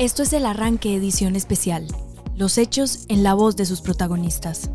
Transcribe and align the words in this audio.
Esto 0.00 0.22
es 0.22 0.32
el 0.32 0.46
arranque 0.46 0.94
edición 0.94 1.36
especial. 1.36 1.86
Los 2.34 2.56
hechos 2.56 3.04
en 3.10 3.22
la 3.22 3.34
voz 3.34 3.54
de 3.56 3.66
sus 3.66 3.82
protagonistas. 3.82 4.70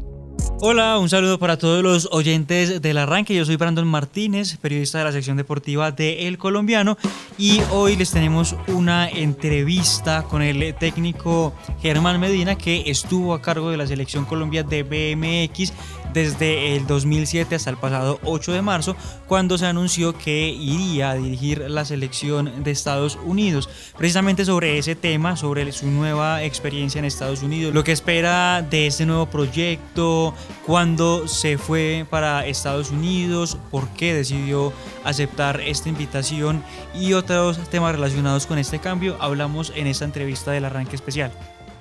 Hola, 0.62 1.00
un 1.00 1.10
saludo 1.10 1.40
para 1.40 1.58
todos 1.58 1.82
los 1.82 2.08
oyentes 2.12 2.80
del 2.80 3.00
arranque. 3.00 3.34
Yo 3.34 3.44
soy 3.44 3.56
Brandon 3.56 3.88
Martínez, 3.88 4.58
periodista 4.58 5.00
de 5.00 5.06
la 5.06 5.12
sección 5.12 5.36
deportiva 5.36 5.92
de 5.92 6.28
El 6.28 6.38
Colombiano 6.38 6.96
y 7.40 7.60
hoy 7.72 7.96
les 7.96 8.12
tenemos 8.12 8.56
una 8.68 9.10
entrevista 9.10 10.22
con 10.22 10.44
el 10.44 10.76
técnico 10.76 11.56
Germán 11.82 12.20
Medina 12.20 12.56
que 12.56 12.84
estuvo 12.86 13.34
a 13.34 13.42
cargo 13.42 13.72
de 13.72 13.78
la 13.78 13.88
selección 13.88 14.26
Colombia 14.26 14.62
de 14.62 14.84
BMX 14.84 15.74
desde 16.16 16.76
el 16.76 16.88
2007 16.88 17.54
hasta 17.56 17.70
el 17.70 17.78
pasado 17.78 18.20
8 18.24 18.54
de 18.54 18.62
marzo, 18.62 18.96
cuando 19.28 19.58
se 19.58 19.66
anunció 19.66 20.18
que 20.18 20.48
iría 20.48 21.12
a 21.12 21.16
dirigir 21.16 21.70
la 21.70 21.84
selección 21.84 22.64
de 22.64 22.72
Estados 22.72 23.20
Unidos. 23.26 23.70
Precisamente 23.98 24.46
sobre 24.46 24.78
ese 24.78 24.96
tema, 24.96 25.36
sobre 25.36 25.72
su 25.74 25.88
nueva 25.88 26.42
experiencia 26.42 27.00
en 27.00 27.06
Estados 27.06 27.44
Unidos, 27.44 27.74
lo 27.74 27.84
que 27.84 27.92
espera 27.92 28.62
de 28.62 28.88
este 28.88 29.06
nuevo 29.06 29.26
proyecto, 29.26 30.34
cuándo 30.66 31.28
se 31.28 31.58
fue 31.58 32.08
para 32.10 32.46
Estados 32.48 32.92
Unidos, 32.92 33.58
por 33.70 33.90
qué 33.90 34.14
decidió 34.14 34.72
aceptar 35.04 35.60
esta 35.60 35.90
invitación 35.90 36.64
y 36.98 37.12
otros 37.12 37.60
temas 37.70 37.94
relacionados 37.94 38.46
con 38.46 38.58
este 38.58 38.80
cambio, 38.80 39.18
hablamos 39.20 39.74
en 39.76 39.88
esta 39.88 40.06
entrevista 40.06 40.52
del 40.52 40.64
arranque 40.64 40.96
especial. 40.96 41.32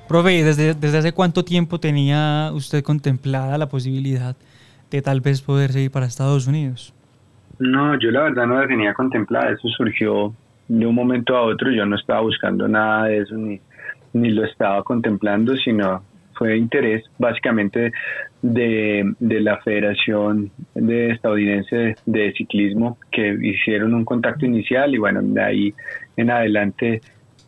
Profe, 0.08 0.44
¿desde, 0.44 0.74
¿desde 0.74 0.98
hace 0.98 1.12
cuánto 1.12 1.44
tiempo 1.44 1.80
tenía 1.80 2.50
usted 2.52 2.84
contemplada 2.84 3.56
la 3.56 3.68
posibilidad 3.68 4.36
de 4.90 5.02
tal 5.02 5.20
vez 5.20 5.40
poder 5.40 5.72
seguir 5.72 5.90
para 5.90 6.06
Estados 6.06 6.46
Unidos? 6.46 6.92
No, 7.58 7.98
yo 7.98 8.10
la 8.10 8.24
verdad 8.24 8.46
no 8.46 8.60
la 8.60 8.66
tenía 8.66 8.92
contemplada, 8.94 9.50
eso 9.50 9.68
surgió 9.68 10.34
de 10.68 10.86
un 10.86 10.94
momento 10.94 11.36
a 11.36 11.42
otro, 11.42 11.70
yo 11.70 11.86
no 11.86 11.96
estaba 11.96 12.20
buscando 12.20 12.68
nada 12.68 13.06
de 13.06 13.18
eso 13.18 13.34
ni, 13.36 13.60
ni 14.12 14.30
lo 14.30 14.44
estaba 14.44 14.82
contemplando, 14.82 15.56
sino 15.56 16.02
fue 16.34 16.56
interés 16.56 17.04
básicamente 17.18 17.92
de, 18.42 19.14
de, 19.20 19.40
la 19.40 19.58
Federación 19.58 20.50
de 20.74 21.10
Estadounidense 21.10 21.94
de 22.04 22.32
Ciclismo 22.32 22.98
que 23.10 23.36
hicieron 23.40 23.94
un 23.94 24.04
contacto 24.04 24.44
inicial 24.44 24.94
y 24.94 24.98
bueno, 24.98 25.20
de 25.22 25.42
ahí 25.42 25.74
en 26.16 26.30
adelante 26.30 27.00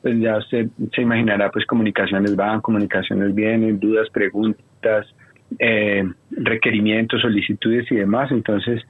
pues 0.02 0.18
ya 0.20 0.38
usted 0.38 0.68
se 0.94 1.02
imaginará, 1.02 1.50
pues 1.50 1.66
comunicaciones 1.66 2.36
van, 2.36 2.60
comunicaciones 2.60 3.34
vienen, 3.34 3.80
dudas, 3.80 4.08
preguntas, 4.10 5.06
eh, 5.58 6.04
requerimientos, 6.30 7.20
solicitudes 7.22 7.90
y 7.90 7.96
demás. 7.96 8.30
Entonces, 8.30 8.82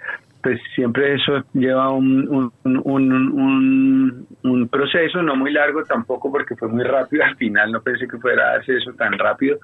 pues 0.47 0.61
siempre 0.77 1.15
eso 1.15 1.45
lleva 1.55 1.91
un, 1.91 2.53
un, 2.63 4.27
un, 4.45 4.69
proceso, 4.69 5.21
no 5.21 5.35
muy 5.35 5.53
largo 5.53 5.83
tampoco 5.83 6.31
porque 6.31 6.55
fue 6.55 6.69
muy 6.69 6.85
rápido, 6.85 7.25
al 7.25 7.37
final 7.37 7.73
no 7.73 7.81
pensé 7.81 8.07
que 8.07 8.17
fuera 8.19 8.53
a 8.53 8.59
hacer 8.59 8.77
eso 8.77 8.93
tan 8.93 9.19
rápido, 9.19 9.59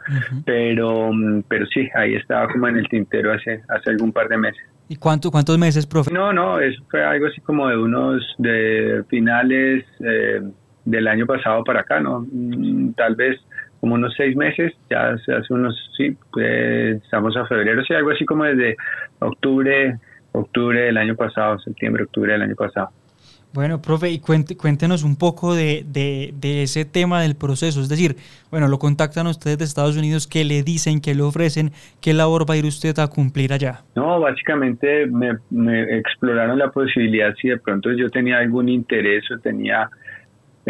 pero, 0.45 1.13
pero 1.47 1.67
sí, 1.67 1.89
ahí 1.95 2.17
estaba 2.17 2.49
como 2.49 2.67
en 2.67 2.79
el 2.79 2.89
tintero 2.89 3.33
hace, 3.33 3.63
hace 3.69 3.91
algún 3.91 4.11
par 4.11 4.27
de 4.29 4.39
meses. 4.39 4.63
¿Y 4.89 4.97
cuánto, 4.97 5.31
cuántos 5.31 5.57
meses, 5.57 5.87
profe? 5.87 6.13
No, 6.13 6.33
no, 6.33 6.59
eso 6.59 6.83
fue 6.91 7.05
algo 7.05 7.27
así 7.27 7.41
como 7.43 7.69
de 7.69 7.77
unos 7.77 8.23
de 8.39 9.05
finales, 9.09 9.85
eh, 10.01 10.43
del 10.85 11.09
año 11.09 11.27
pasado 11.27 11.65
para 11.65 11.81
acá, 11.81 12.01
¿no? 12.01 12.27
Mm, 12.31 12.93
tal 12.93 13.15
vez 13.15 13.41
como 13.81 13.95
unos 13.95 14.15
seis 14.17 14.37
meses, 14.37 14.73
ya 14.89 15.11
hace 15.11 15.53
unos, 15.53 15.75
sí, 15.97 16.17
pues, 16.33 17.03
estamos 17.03 17.37
a 17.37 17.47
febrero, 17.47 17.83
sí, 17.85 17.93
algo 17.95 18.11
así 18.11 18.25
como 18.25 18.45
desde 18.45 18.77
octubre, 19.19 19.99
octubre 20.31 20.83
del 20.83 20.97
año 20.97 21.17
pasado, 21.17 21.59
septiembre, 21.59 22.05
octubre 22.05 22.33
del 22.33 22.43
año 22.43 22.55
pasado. 22.55 22.91
Bueno, 23.55 23.83
profe, 23.83 24.09
y 24.11 24.19
cuéntenos 24.19 25.03
un 25.03 25.17
poco 25.17 25.55
de, 25.55 25.85
de, 25.85 26.63
ese 26.63 26.87
tema 26.87 27.21
del 27.21 27.35
proceso. 27.37 27.83
Es 27.83 27.89
decir, 27.91 28.17
bueno, 28.51 28.67
lo 28.67 28.79
contactan 28.79 29.27
ustedes 29.27 29.59
de 29.59 29.65
Estados 29.65 29.97
Unidos, 29.97 30.27
¿qué 30.27 30.43
le 30.45 30.63
dicen, 30.63 31.03
qué 31.03 31.15
le 31.15 31.23
ofrecen? 31.23 31.71
¿Qué 32.01 32.15
labor 32.15 32.49
va 32.49 32.55
a 32.55 32.57
ir 32.57 32.65
usted 32.65 32.99
a 32.99 33.09
cumplir 33.09 33.53
allá? 33.53 33.83
No, 33.95 34.21
básicamente 34.21 35.07
me, 35.07 35.37
me 35.51 35.99
exploraron 35.99 36.59
la 36.59 36.71
posibilidad 36.71 37.35
si 37.35 37.49
de 37.49 37.59
pronto 37.59 37.93
yo 37.93 38.09
tenía 38.09 38.39
algún 38.39 38.71
interés 38.71 39.31
o 39.31 39.39
tenía 39.39 39.91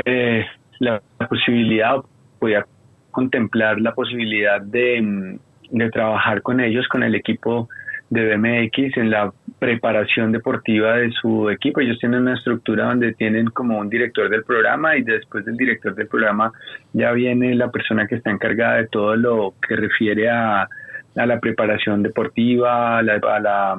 eh, 0.04 0.44
la 0.78 1.00
posibilidad, 1.28 1.96
podía 2.38 2.66
contemplar 3.10 3.80
la 3.80 3.94
posibilidad 3.94 4.60
de, 4.60 5.00
mm, 5.00 5.38
de 5.78 5.90
trabajar 5.90 6.42
con 6.42 6.60
ellos, 6.60 6.88
con 6.88 7.02
el 7.02 7.14
equipo 7.14 7.68
de 8.10 8.36
BMX 8.36 8.96
en 8.98 9.10
la 9.10 9.32
preparación 9.58 10.32
deportiva 10.32 10.96
de 10.96 11.10
su 11.12 11.48
equipo. 11.48 11.80
Ellos 11.80 11.98
tienen 11.98 12.22
una 12.22 12.34
estructura 12.34 12.86
donde 12.86 13.14
tienen 13.14 13.46
como 13.46 13.78
un 13.78 13.88
director 13.88 14.28
del 14.28 14.44
programa 14.44 14.96
y 14.96 15.02
después 15.02 15.44
del 15.46 15.56
director 15.56 15.94
del 15.94 16.08
programa 16.08 16.52
ya 16.92 17.12
viene 17.12 17.54
la 17.54 17.70
persona 17.70 18.06
que 18.06 18.16
está 18.16 18.30
encargada 18.30 18.76
de 18.76 18.88
todo 18.88 19.16
lo 19.16 19.54
que 19.66 19.76
refiere 19.76 20.28
a, 20.28 20.68
a 21.16 21.26
la 21.26 21.40
preparación 21.40 22.02
deportiva, 22.02 22.98
a 22.98 23.02
la, 23.02 23.14
a 23.14 23.40
la, 23.40 23.78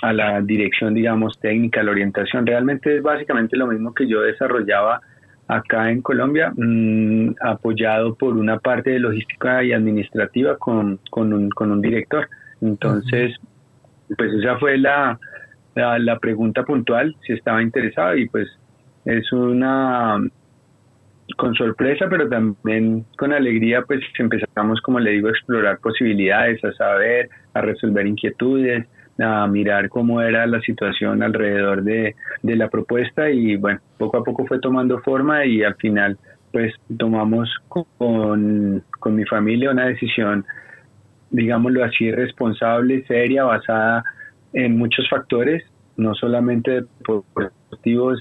a 0.00 0.12
la 0.14 0.40
dirección, 0.40 0.94
digamos, 0.94 1.38
técnica, 1.38 1.82
la 1.82 1.90
orientación. 1.90 2.46
Realmente 2.46 2.96
es 2.96 3.02
básicamente 3.02 3.56
lo 3.56 3.66
mismo 3.66 3.92
que 3.92 4.06
yo 4.06 4.22
desarrollaba 4.22 5.02
acá 5.48 5.90
en 5.90 6.02
Colombia, 6.02 6.52
mm, 6.56 7.34
apoyado 7.40 8.14
por 8.14 8.36
una 8.36 8.58
parte 8.58 8.90
de 8.90 8.98
logística 8.98 9.62
y 9.62 9.72
administrativa 9.72 10.56
con, 10.56 10.98
con, 11.10 11.32
un, 11.32 11.50
con 11.50 11.70
un 11.70 11.80
director. 11.80 12.28
Entonces, 12.60 13.36
pues 14.16 14.32
esa 14.34 14.58
fue 14.58 14.78
la, 14.78 15.18
la, 15.74 16.18
pregunta 16.18 16.64
puntual, 16.64 17.14
si 17.26 17.32
estaba 17.32 17.62
interesado 17.62 18.16
y 18.16 18.28
pues 18.28 18.48
es 19.04 19.30
una 19.32 20.18
con 21.36 21.54
sorpresa, 21.54 22.06
pero 22.08 22.28
también 22.28 23.06
con 23.16 23.32
alegría, 23.32 23.82
pues 23.82 24.00
empezamos, 24.18 24.80
como 24.82 25.00
le 25.00 25.12
digo, 25.12 25.28
a 25.28 25.30
explorar 25.30 25.78
posibilidades, 25.78 26.62
a 26.64 26.72
saber, 26.72 27.30
a 27.54 27.62
resolver 27.62 28.06
inquietudes, 28.06 28.86
a 29.18 29.46
mirar 29.46 29.88
cómo 29.88 30.20
era 30.20 30.46
la 30.46 30.60
situación 30.60 31.22
alrededor 31.22 31.82
de, 31.82 32.16
de 32.42 32.56
la 32.56 32.68
propuesta 32.68 33.30
y 33.30 33.56
bueno, 33.56 33.80
poco 33.98 34.18
a 34.18 34.24
poco 34.24 34.46
fue 34.46 34.58
tomando 34.58 35.00
forma 35.00 35.44
y 35.44 35.62
al 35.62 35.76
final 35.76 36.18
pues 36.52 36.72
tomamos 36.98 37.50
con, 37.68 38.82
con 39.00 39.16
mi 39.16 39.24
familia 39.24 39.72
una 39.72 39.86
decisión, 39.86 40.44
digámoslo 41.30 41.84
así, 41.84 42.12
responsable, 42.12 43.04
seria, 43.06 43.42
basada 43.42 44.04
en 44.52 44.78
muchos 44.78 45.08
factores, 45.08 45.64
no 45.96 46.14
solamente 46.14 46.84
deportivos, 47.00 48.20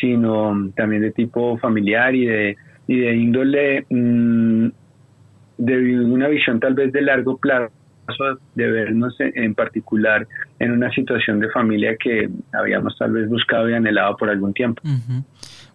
sino 0.00 0.70
también 0.74 1.02
de 1.02 1.12
tipo 1.12 1.56
familiar 1.58 2.14
y 2.16 2.26
de, 2.26 2.56
y 2.88 2.98
de 2.98 3.16
índole 3.16 3.86
mm, 3.90 4.68
de 5.58 6.00
una 6.04 6.26
visión 6.28 6.58
tal 6.58 6.74
vez 6.74 6.92
de 6.92 7.02
largo 7.02 7.38
plazo 7.38 7.72
de 8.54 8.70
vernos 8.70 9.14
en 9.18 9.54
particular 9.54 10.26
en 10.58 10.72
una 10.72 10.90
situación 10.92 11.40
de 11.40 11.50
familia 11.50 11.96
que 11.96 12.28
habíamos 12.52 12.96
tal 12.98 13.12
vez 13.12 13.28
buscado 13.28 13.68
y 13.68 13.74
anhelado 13.74 14.16
por 14.16 14.30
algún 14.30 14.52
tiempo. 14.54 14.82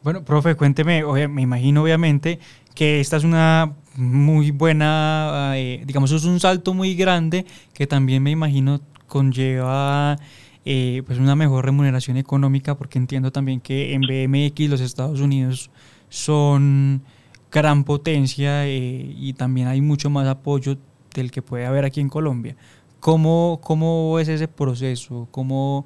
Bueno, 0.04 0.24
profe, 0.26 0.56
cuénteme, 0.56 1.04
me 1.30 1.42
imagino 1.42 1.84
obviamente 1.84 2.40
que 2.76 3.00
esta 3.00 3.18
es 3.18 3.24
una 3.24 3.74
muy 3.96 4.52
buena, 4.52 5.54
eh, 5.56 5.84
digamos, 5.86 6.12
es 6.12 6.26
un 6.26 6.40
salto 6.40 6.74
muy 6.74 6.96
grande 6.96 7.46
que 7.74 7.88
también 7.88 8.24
me 8.24 8.32
imagino 8.32 8.82
conlleva 9.08 10.18
eh, 10.66 11.04
pues 11.06 11.20
una 11.20 11.36
mejor 11.36 11.66
remuneración 11.66 12.18
económica 12.18 12.76
porque 12.76 12.98
entiendo 12.98 13.32
también 13.32 13.60
que 13.60 13.94
en 13.94 14.02
BMX 14.02 14.70
los 14.70 14.82
Estados 14.82 15.20
Unidos 15.20 15.70
son 16.10 17.04
gran 17.52 17.84
potencia 17.84 18.66
eh, 18.66 19.14
y 19.16 19.34
también 19.34 19.68
hay 19.68 19.82
mucho 19.82 20.10
más 20.10 20.28
apoyo 20.28 20.78
del 21.13 21.31
que 21.31 21.41
puede 21.41 21.66
haber 21.66 21.85
aquí 21.85 22.01
en 22.01 22.09
Colombia. 22.09 22.56
¿Cómo, 23.00 23.59
cómo 23.62 24.19
es 24.19 24.29
ese 24.29 24.47
proceso? 24.47 25.28
¿Cómo 25.32 25.85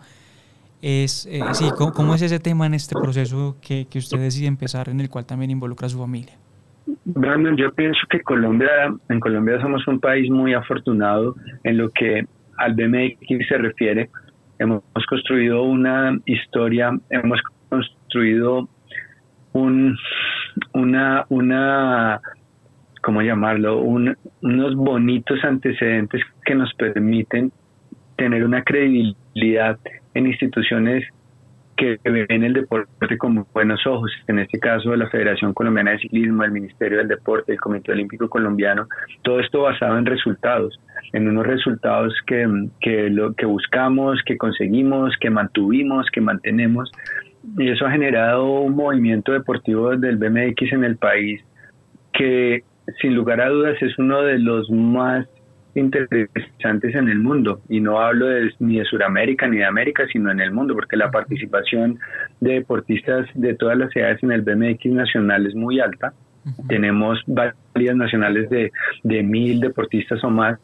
es, 0.82 1.26
eh, 1.26 1.42
sí, 1.54 1.66
¿cómo, 1.76 2.14
es 2.14 2.22
ese 2.22 2.40
tema 2.40 2.66
en 2.68 2.76
este 2.76 2.94
proceso 2.94 3.58
que, 3.62 3.88
que 3.90 3.98
usted 3.98 4.20
decide 4.20 4.48
empezar, 4.48 4.90
en 4.90 5.00
el 5.00 5.10
cual 5.10 5.26
también 5.26 5.52
involucra 5.52 5.88
a 5.88 5.90
su 5.90 5.98
familia? 5.98 6.34
Brandon, 7.06 7.58
yo 7.58 7.72
pienso 7.74 8.00
que 8.10 8.22
Colombia, 8.22 8.70
en 9.10 9.20
Colombia 9.20 9.60
somos 9.62 9.88
un 9.88 10.00
país 10.00 10.30
muy 10.30 10.54
afortunado 10.54 11.36
en 11.64 11.78
lo 11.78 11.90
que 11.90 12.26
al 12.58 12.74
BMX 12.76 13.48
se 13.48 13.58
refiere. 13.58 14.10
Hemos 14.60 14.84
construido 15.10 15.64
una 15.64 16.18
historia, 16.26 16.92
hemos 17.10 17.40
construido 17.70 18.68
un, 19.54 19.98
una, 20.74 21.26
una 21.30 22.22
¿cómo 23.08 23.22
llamarlo? 23.22 23.80
unos 23.80 24.76
bonitos 24.76 25.42
antecedentes 25.46 26.22
que 26.44 26.56
nos 26.56 26.74
permiten 26.74 27.54
tener 28.18 28.44
una 28.44 28.64
credibilidad 28.64 29.80
en 30.14 30.28
instituciones 30.28 31.06
que 31.78 31.98
ven 32.04 32.44
el 32.44 32.52
deporte 32.52 33.18
con 33.18 33.46
buenos 33.54 33.88
ojos, 33.88 34.12
en 34.28 34.40
este 34.40 34.60
caso 34.60 34.94
la 34.94 35.08
Federación 35.08 35.54
Colombiana 35.54 35.92
de 35.92 36.00
Ciclismo, 36.00 36.44
el 36.44 36.52
Ministerio 36.52 36.98
del 36.98 37.08
Deporte, 37.08 37.54
el 37.54 37.62
Comité 37.62 37.94
Olímpico 37.94 38.28
Colombiano, 38.28 38.90
todo 39.22 39.40
esto 39.40 39.62
basado 39.62 39.98
en 39.98 40.06
resultados, 40.06 40.78
en 41.14 41.30
unos 41.30 41.48
resultados 41.48 42.14
que, 42.26 42.46
que, 42.82 43.10
lo, 43.10 43.34
que 43.36 43.46
buscamos, 43.46 44.22
que 44.26 44.36
conseguimos, 44.38 45.16
que 45.22 45.30
mantuvimos, 45.30 46.08
que 46.12 46.20
mantenemos, 46.20 46.92
y 47.58 47.70
eso 47.70 47.86
ha 47.86 47.92
generado 47.92 48.60
un 48.60 48.76
movimiento 48.76 49.32
deportivo 49.32 49.96
del 49.96 50.18
BMX 50.18 50.74
en 50.74 50.84
el 50.84 50.98
país 50.98 51.42
que 52.12 52.64
sin 53.02 53.16
lugar 53.16 53.42
a 53.42 53.50
dudas 53.50 53.82
es 53.82 53.98
uno 53.98 54.22
de 54.22 54.40
los 54.40 54.70
más 54.70 55.28
interesantes 55.76 56.96
en 56.96 57.10
el 57.10 57.20
mundo. 57.20 57.62
Y 57.70 57.80
no 57.80 58.00
hablo 58.00 58.28
ni 58.60 58.80
de 58.80 58.86
Sudamérica 58.86 59.48
ni 59.48 59.58
de 59.58 59.66
América 59.66 60.06
sino 60.12 60.32
en 60.32 60.40
el 60.40 60.52
mundo 60.52 60.74
porque 60.74 60.98
la 60.98 61.12
participación 61.12 62.00
de 62.40 62.54
deportistas 62.54 63.28
de 63.34 63.54
todas 63.56 63.78
las 63.78 63.96
edades 63.96 64.22
en 64.24 64.32
el 64.32 64.42
BMX 64.42 64.86
nacional 64.88 65.46
es 65.46 65.56
muy 65.56 65.80
alta. 65.80 66.14
Tenemos 66.70 67.22
varias 67.28 67.96
nacionales 67.96 68.50
de, 68.50 68.72
de 69.04 69.24
mil 69.24 69.60
deportistas 69.60 70.24
o 70.24 70.30
más. 70.30 70.58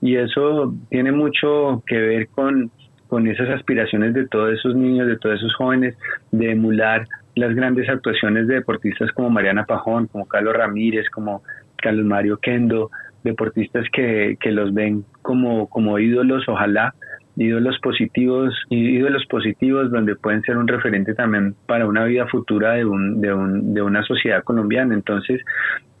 Y 0.00 0.16
eso 0.16 0.74
tiene 0.90 1.12
mucho 1.12 1.82
que 1.86 1.96
ver 1.96 2.28
con, 2.28 2.70
con 3.08 3.26
esas 3.26 3.48
aspiraciones 3.50 4.14
de 4.14 4.26
todos 4.28 4.52
esos 4.54 4.74
niños, 4.76 5.08
de 5.08 5.16
todos 5.16 5.38
esos 5.38 5.54
jóvenes, 5.56 5.96
de 6.30 6.52
emular 6.52 7.06
las 7.34 7.54
grandes 7.54 7.88
actuaciones 7.88 8.46
de 8.46 8.56
deportistas 8.56 9.10
como 9.12 9.30
Mariana 9.30 9.64
Pajón, 9.64 10.06
como 10.06 10.26
Carlos 10.26 10.54
Ramírez, 10.54 11.08
como 11.10 11.42
Carlos 11.76 12.04
Mario 12.04 12.38
Kendo, 12.38 12.90
deportistas 13.24 13.86
que, 13.92 14.36
que 14.40 14.50
los 14.50 14.74
ven 14.74 15.04
como, 15.22 15.68
como 15.68 15.98
ídolos, 15.98 16.48
ojalá, 16.48 16.94
ídolos 17.36 17.78
positivos, 17.80 18.54
ídolos 18.68 19.24
positivos 19.26 19.90
donde 19.90 20.16
pueden 20.16 20.42
ser 20.42 20.58
un 20.58 20.68
referente 20.68 21.14
también 21.14 21.54
para 21.66 21.86
una 21.86 22.04
vida 22.04 22.26
futura 22.26 22.72
de, 22.72 22.84
un, 22.84 23.20
de, 23.20 23.32
un, 23.32 23.74
de 23.74 23.82
una 23.82 24.02
sociedad 24.02 24.44
colombiana. 24.44 24.94
Entonces, 24.94 25.40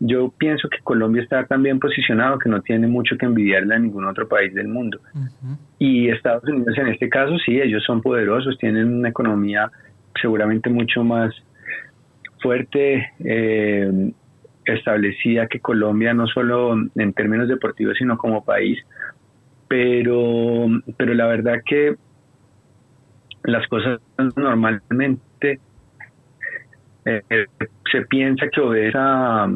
yo 0.00 0.32
pienso 0.36 0.68
que 0.68 0.78
Colombia 0.82 1.22
está 1.22 1.46
tan 1.46 1.62
bien 1.62 1.78
posicionado 1.78 2.38
que 2.38 2.50
no 2.50 2.60
tiene 2.60 2.86
mucho 2.86 3.16
que 3.16 3.26
envidiarle 3.26 3.74
a 3.74 3.78
ningún 3.78 4.04
otro 4.04 4.28
país 4.28 4.52
del 4.52 4.68
mundo. 4.68 5.00
Y 5.78 6.08
Estados 6.08 6.44
Unidos 6.44 6.76
en 6.76 6.88
este 6.88 7.08
caso, 7.08 7.38
sí, 7.38 7.60
ellos 7.60 7.82
son 7.84 8.02
poderosos, 8.02 8.58
tienen 8.58 8.92
una 8.92 9.08
economía 9.08 9.70
seguramente 10.20 10.70
mucho 10.70 11.04
más 11.04 11.34
fuerte, 12.40 13.12
eh, 13.20 14.12
establecida 14.64 15.46
que 15.46 15.60
Colombia, 15.60 16.14
no 16.14 16.26
solo 16.26 16.74
en 16.74 17.12
términos 17.12 17.48
deportivos, 17.48 17.96
sino 17.98 18.16
como 18.18 18.44
país. 18.44 18.78
Pero, 19.68 20.66
pero 20.96 21.14
la 21.14 21.26
verdad 21.26 21.62
que 21.64 21.96
las 23.44 23.66
cosas 23.68 24.00
normalmente 24.36 25.60
eh, 27.04 27.46
se 27.90 28.02
piensa 28.02 28.48
que 28.48 28.60
obedece 28.60 28.96
a, 28.98 29.48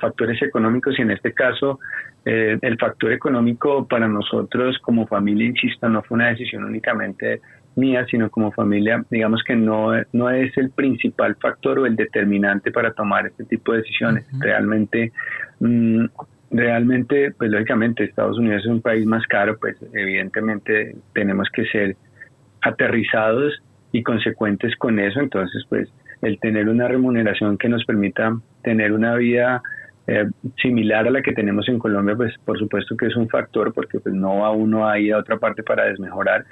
factores 0.00 0.40
económicos 0.42 0.96
y 0.98 1.02
en 1.02 1.10
este 1.10 1.32
caso 1.32 1.80
eh, 2.24 2.58
el 2.60 2.78
factor 2.78 3.12
económico 3.12 3.86
para 3.86 4.06
nosotros 4.06 4.78
como 4.80 5.06
familia, 5.06 5.46
insisto, 5.46 5.88
no 5.88 6.02
fue 6.02 6.16
una 6.16 6.28
decisión 6.28 6.64
únicamente 6.64 7.40
mía, 7.76 8.06
sino 8.10 8.30
como 8.30 8.52
familia, 8.52 9.04
digamos 9.10 9.42
que 9.46 9.54
no, 9.54 9.92
no 10.12 10.30
es 10.30 10.56
el 10.56 10.70
principal 10.70 11.36
factor 11.36 11.78
o 11.78 11.86
el 11.86 11.94
determinante 11.94 12.72
para 12.72 12.92
tomar 12.92 13.26
este 13.26 13.44
tipo 13.44 13.72
de 13.72 13.78
decisiones. 13.78 14.26
Realmente 14.40 15.12
mm, 15.60 16.06
realmente, 16.50 17.32
pues 17.32 17.50
lógicamente 17.50 18.04
Estados 18.04 18.38
Unidos 18.38 18.62
es 18.64 18.70
un 18.70 18.80
país 18.80 19.06
más 19.06 19.26
caro, 19.26 19.58
pues 19.58 19.76
evidentemente 19.92 20.96
tenemos 21.12 21.48
que 21.52 21.66
ser 21.66 21.96
aterrizados 22.62 23.62
y 23.92 24.02
consecuentes 24.02 24.74
con 24.76 24.98
eso, 24.98 25.20
entonces 25.20 25.64
pues 25.68 25.88
el 26.22 26.38
tener 26.40 26.68
una 26.68 26.88
remuneración 26.88 27.58
que 27.58 27.68
nos 27.68 27.84
permita 27.84 28.36
tener 28.62 28.92
una 28.92 29.14
vida 29.16 29.62
eh, 30.06 30.26
similar 30.62 31.06
a 31.06 31.10
la 31.10 31.22
que 31.22 31.32
tenemos 31.32 31.68
en 31.68 31.78
Colombia, 31.78 32.16
pues 32.16 32.34
por 32.44 32.58
supuesto 32.58 32.96
que 32.96 33.06
es 33.06 33.16
un 33.16 33.28
factor 33.28 33.72
porque 33.72 34.00
pues 34.00 34.14
no 34.14 34.38
va 34.40 34.50
uno 34.50 34.88
a 34.88 34.98
ir 34.98 35.14
a 35.14 35.18
otra 35.18 35.38
parte 35.38 35.62
para 35.62 35.84
desmejorar, 35.84 36.44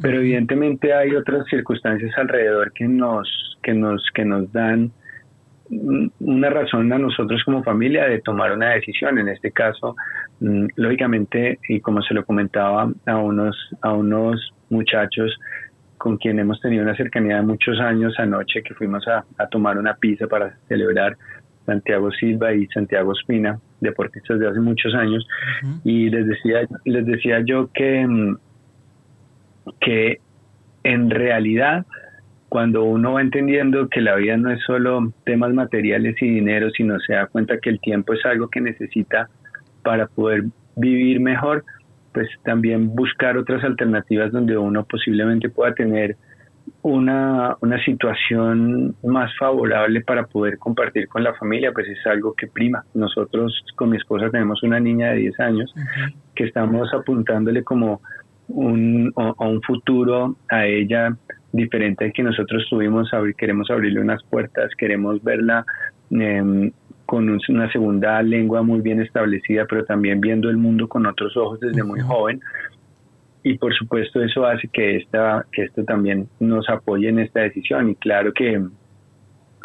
pero 0.00 0.18
evidentemente 0.18 0.92
hay 0.92 1.14
otras 1.14 1.46
circunstancias 1.46 2.12
alrededor 2.16 2.72
que 2.72 2.86
nos 2.86 3.58
que 3.62 3.74
nos 3.74 4.02
que 4.14 4.24
nos 4.24 4.52
dan 4.52 4.92
una 5.70 6.50
razón 6.50 6.92
a 6.92 6.98
nosotros 6.98 7.42
como 7.44 7.62
familia 7.62 8.06
de 8.06 8.20
tomar 8.20 8.52
una 8.52 8.70
decisión. 8.70 9.18
En 9.18 9.28
este 9.28 9.52
caso, 9.52 9.96
mm, 10.40 10.66
lógicamente, 10.76 11.58
y 11.68 11.80
como 11.80 12.02
se 12.02 12.14
lo 12.14 12.24
comentaba 12.24 12.90
a 13.06 13.16
unos, 13.16 13.56
a 13.82 13.92
unos 13.92 14.52
muchachos 14.70 15.38
con 15.98 16.16
quien 16.16 16.38
hemos 16.38 16.60
tenido 16.60 16.84
una 16.84 16.96
cercanía 16.96 17.36
de 17.36 17.42
muchos 17.42 17.78
años 17.80 18.14
anoche, 18.18 18.62
que 18.62 18.74
fuimos 18.74 19.06
a, 19.08 19.24
tomar 19.50 19.78
una 19.78 19.94
pizza 19.94 20.26
para 20.26 20.56
celebrar 20.68 21.16
Santiago 21.66 22.10
Silva 22.12 22.54
y 22.54 22.66
Santiago 22.68 23.12
Espina, 23.12 23.58
deportistas 23.80 24.38
de 24.38 24.48
hace 24.48 24.60
muchos 24.60 24.94
años, 24.94 25.26
y 25.84 26.08
les 26.08 26.26
decía, 26.26 26.60
les 26.84 27.04
decía 27.04 27.40
yo 27.44 27.68
que, 27.74 28.06
mm, 28.06 28.36
que 29.80 30.20
en 30.84 31.10
realidad 31.10 31.86
cuando 32.48 32.84
uno 32.84 33.14
va 33.14 33.20
entendiendo 33.20 33.88
que 33.88 34.00
la 34.00 34.16
vida 34.16 34.36
no 34.36 34.50
es 34.50 34.62
solo 34.64 35.12
temas 35.24 35.52
materiales 35.52 36.16
y 36.20 36.28
dinero, 36.28 36.70
sino 36.70 36.98
se 37.00 37.12
da 37.12 37.26
cuenta 37.26 37.58
que 37.58 37.68
el 37.68 37.80
tiempo 37.80 38.14
es 38.14 38.24
algo 38.24 38.48
que 38.48 38.60
necesita 38.60 39.28
para 39.82 40.06
poder 40.06 40.44
vivir 40.76 41.20
mejor, 41.20 41.64
pues 42.12 42.28
también 42.44 42.94
buscar 42.94 43.36
otras 43.36 43.62
alternativas 43.64 44.32
donde 44.32 44.56
uno 44.56 44.84
posiblemente 44.84 45.50
pueda 45.50 45.74
tener 45.74 46.16
una, 46.82 47.56
una 47.60 47.82
situación 47.84 48.94
más 49.02 49.30
favorable 49.38 50.00
para 50.02 50.26
poder 50.26 50.58
compartir 50.58 51.08
con 51.08 51.24
la 51.24 51.34
familia, 51.34 51.72
pues 51.72 51.86
es 51.88 52.06
algo 52.06 52.34
que 52.34 52.46
prima. 52.46 52.84
Nosotros 52.94 53.64
con 53.76 53.90
mi 53.90 53.96
esposa 53.96 54.30
tenemos 54.30 54.62
una 54.62 54.80
niña 54.80 55.10
de 55.10 55.16
10 55.16 55.40
años 55.40 55.74
que 56.34 56.44
estamos 56.44 56.92
apuntándole 56.94 57.62
como 57.62 58.00
un, 58.48 59.12
a 59.16 59.46
un 59.46 59.62
futuro 59.62 60.36
a 60.48 60.66
ella 60.66 61.16
diferente 61.52 62.04
al 62.04 62.12
que 62.12 62.22
nosotros 62.22 62.66
tuvimos, 62.68 63.10
queremos 63.36 63.70
abrirle 63.70 64.00
unas 64.00 64.22
puertas, 64.24 64.70
queremos 64.76 65.22
verla 65.22 65.64
em, 66.10 66.70
con 67.06 67.38
una 67.48 67.72
segunda 67.72 68.22
lengua 68.22 68.62
muy 68.62 68.80
bien 68.80 69.00
establecida, 69.00 69.66
pero 69.66 69.84
también 69.84 70.20
viendo 70.20 70.50
el 70.50 70.56
mundo 70.56 70.88
con 70.88 71.06
otros 71.06 71.36
ojos 71.36 71.60
desde 71.60 71.82
muy 71.82 72.00
joven. 72.00 72.40
Y 73.42 73.56
por 73.56 73.74
supuesto 73.74 74.22
eso 74.22 74.44
hace 74.44 74.68
que, 74.68 74.96
esta, 74.96 75.46
que 75.52 75.64
esto 75.64 75.84
también 75.84 76.28
nos 76.38 76.68
apoye 76.68 77.08
en 77.08 77.20
esta 77.20 77.40
decisión. 77.40 77.88
Y 77.88 77.94
claro 77.94 78.32
que, 78.34 78.62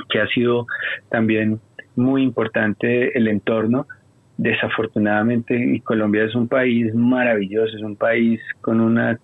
que 0.09 0.21
ha 0.21 0.27
sido 0.27 0.67
también 1.09 1.59
muy 1.95 2.23
importante 2.23 3.17
el 3.17 3.27
entorno. 3.27 3.87
Desafortunadamente, 4.37 5.81
Colombia 5.83 6.23
es 6.23 6.35
un 6.35 6.47
país 6.47 6.93
maravilloso, 6.95 7.75
es 7.75 7.83
un 7.83 7.95
país 7.95 8.41
con 8.61 8.81
una 8.81 9.19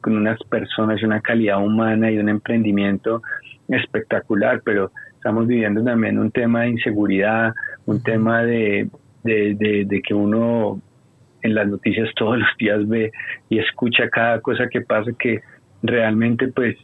con 0.00 0.16
unas 0.16 0.38
personas 0.44 1.02
y 1.02 1.04
una 1.04 1.20
calidad 1.20 1.60
humana 1.64 2.10
y 2.12 2.18
un 2.18 2.28
emprendimiento 2.28 3.22
espectacular, 3.66 4.62
pero 4.64 4.92
estamos 5.14 5.48
viviendo 5.48 5.82
también 5.82 6.18
un 6.18 6.30
tema 6.30 6.62
de 6.62 6.68
inseguridad, 6.68 7.52
un 7.86 8.00
tema 8.04 8.44
de, 8.44 8.88
de, 9.24 10.02
que 10.06 10.14
uno 10.14 10.80
en 11.42 11.54
las 11.56 11.66
noticias 11.66 12.08
todos 12.16 12.38
los 12.38 12.48
días 12.58 12.86
ve 12.86 13.10
y 13.48 13.58
escucha 13.58 14.08
cada 14.08 14.40
cosa 14.40 14.68
que 14.68 14.80
pasa 14.80 15.10
que 15.18 15.40
realmente 15.82 16.48
pues 16.48 16.76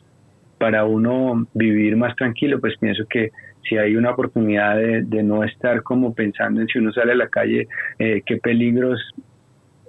para 0.59 0.85
uno 0.85 1.47
vivir 1.55 1.97
más 1.97 2.17
tranquilo 2.17 2.61
pues 2.61 2.77
pienso 2.79 3.05
que 3.09 3.31
si 3.69 3.77
hay 3.77 3.97
una 3.97 4.11
oportunidad 4.11 4.77
de, 4.77 5.23
no 5.23 5.45
estar 5.45 5.83
como 5.83 6.15
pensando 6.15 6.61
en 6.61 6.67
si 6.67 6.79
uno 6.79 6.93
sale 6.93 7.13
a 7.13 7.17
la 7.17 7.29
calle 7.29 7.69
eh, 7.99 8.23
qué 8.27 8.37
peligros 8.39 9.01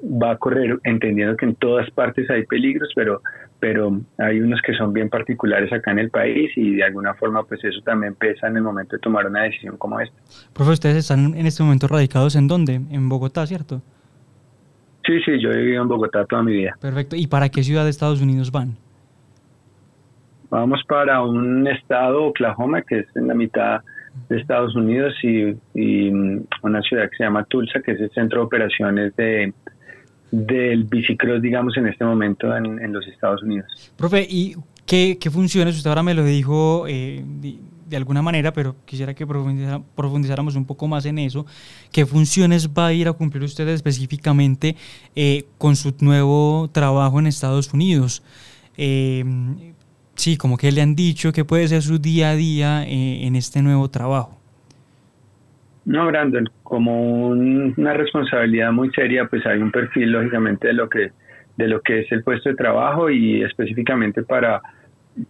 va 0.03 0.31
a 0.31 0.37
correr 0.37 0.77
entendiendo 0.83 1.35
que 1.37 1.45
en 1.45 1.55
todas 1.55 1.89
partes 1.91 2.29
hay 2.29 2.45
peligros, 2.45 2.89
pero, 2.95 3.21
pero 3.59 4.01
hay 4.17 4.41
unos 4.41 4.61
que 4.61 4.73
son 4.73 4.91
bien 4.91 5.09
particulares 5.09 5.71
acá 5.71 5.91
en 5.91 5.99
el 5.99 6.09
país 6.09 6.51
y 6.55 6.75
de 6.75 6.83
alguna 6.83 7.13
forma 7.13 7.43
pues 7.43 7.63
eso 7.63 7.79
también 7.81 8.15
pesa 8.15 8.47
en 8.47 8.57
el 8.57 8.63
momento 8.63 8.95
de 8.95 8.99
tomar 8.99 9.25
una 9.25 9.43
decisión 9.43 9.77
como 9.77 9.99
esta. 9.99 10.15
Profe, 10.53 10.71
ustedes 10.71 10.97
están 10.97 11.35
en 11.35 11.45
este 11.45 11.63
momento 11.63 11.87
radicados 11.87 12.35
en 12.35 12.47
dónde? 12.47 12.81
En 12.91 13.09
Bogotá, 13.09 13.45
¿cierto? 13.47 13.81
Sí, 15.05 15.19
sí, 15.25 15.41
yo 15.41 15.51
he 15.51 15.57
vivido 15.57 15.81
en 15.81 15.87
Bogotá 15.87 16.25
toda 16.25 16.43
mi 16.43 16.53
vida. 16.53 16.77
Perfecto. 16.79 17.15
¿Y 17.15 17.27
para 17.27 17.49
qué 17.49 17.63
ciudad 17.63 17.83
de 17.83 17.89
Estados 17.89 18.21
Unidos 18.21 18.51
van? 18.51 18.77
Vamos 20.53 20.83
para 20.87 21.19
un 21.23 21.67
estado, 21.67 22.25
Oklahoma, 22.25 22.83
que 22.83 22.99
es 22.99 23.07
en 23.15 23.27
la 23.27 23.33
mitad 23.33 23.81
de 24.29 24.39
Estados 24.39 24.75
Unidos 24.75 25.15
y, 25.23 25.55
y 25.73 26.11
una 26.61 26.79
ciudad 26.83 27.09
que 27.09 27.17
se 27.17 27.23
llama 27.23 27.43
Tulsa, 27.45 27.81
que 27.83 27.93
es 27.93 27.99
el 27.99 28.11
centro 28.11 28.41
de 28.41 28.45
operaciones 28.45 29.15
de, 29.15 29.51
del 30.29 30.83
bicicross, 30.83 31.41
digamos, 31.41 31.75
en 31.75 31.87
este 31.87 32.05
momento 32.05 32.55
en, 32.55 32.93
los 32.93 33.07
Estados 33.07 33.41
Unidos. 33.41 33.65
Profe, 33.97 34.27
¿y 34.29 34.55
qué, 34.85 35.17
funciones? 35.31 35.75
Usted 35.75 35.89
ahora 35.89 36.03
me 36.03 36.13
lo 36.13 36.23
dijo 36.23 36.85
eh, 36.87 37.23
de, 37.87 37.97
alguna 37.97 38.21
manera, 38.21 38.53
pero 38.53 38.75
quisiera 38.85 39.15
que 39.15 39.25
profundizáramos 39.25 40.55
un 40.55 40.65
poco 40.65 40.87
más 40.87 41.03
en 41.07 41.17
eso. 41.17 41.47
¿Qué 41.91 42.05
funciones 42.05 42.69
va 42.69 42.87
a 42.87 42.93
ir 42.93 43.07
a 43.07 43.13
cumplir 43.13 43.41
usted 43.41 43.67
específicamente 43.69 44.75
eh, 45.15 45.45
con 45.57 45.75
su 45.75 45.95
nuevo 45.99 46.69
trabajo 46.71 47.17
en 47.17 47.25
Estados 47.25 47.73
Unidos? 47.73 48.21
Eh, 48.77 49.72
sí, 50.15 50.37
como 50.37 50.57
que 50.57 50.71
le 50.71 50.81
han 50.81 50.95
dicho 50.95 51.31
que 51.31 51.45
puede 51.45 51.67
ser 51.67 51.81
su 51.81 51.99
día 51.99 52.31
a 52.31 52.35
día 52.35 52.85
en 52.87 53.35
este 53.35 53.61
nuevo 53.61 53.89
trabajo. 53.89 54.39
No, 55.85 56.07
Brandon, 56.07 56.49
como 56.63 57.27
una 57.27 57.93
responsabilidad 57.93 58.71
muy 58.71 58.89
seria, 58.91 59.25
pues 59.25 59.45
hay 59.45 59.59
un 59.59 59.71
perfil 59.71 60.11
lógicamente 60.11 60.67
de 60.67 60.73
lo 60.73 60.89
que 60.89 61.11
de 61.55 61.67
lo 61.67 61.81
que 61.81 61.99
es 61.99 62.11
el 62.11 62.23
puesto 62.23 62.49
de 62.49 62.55
trabajo 62.55 63.11
y 63.11 63.43
específicamente 63.43 64.23
para 64.23 64.61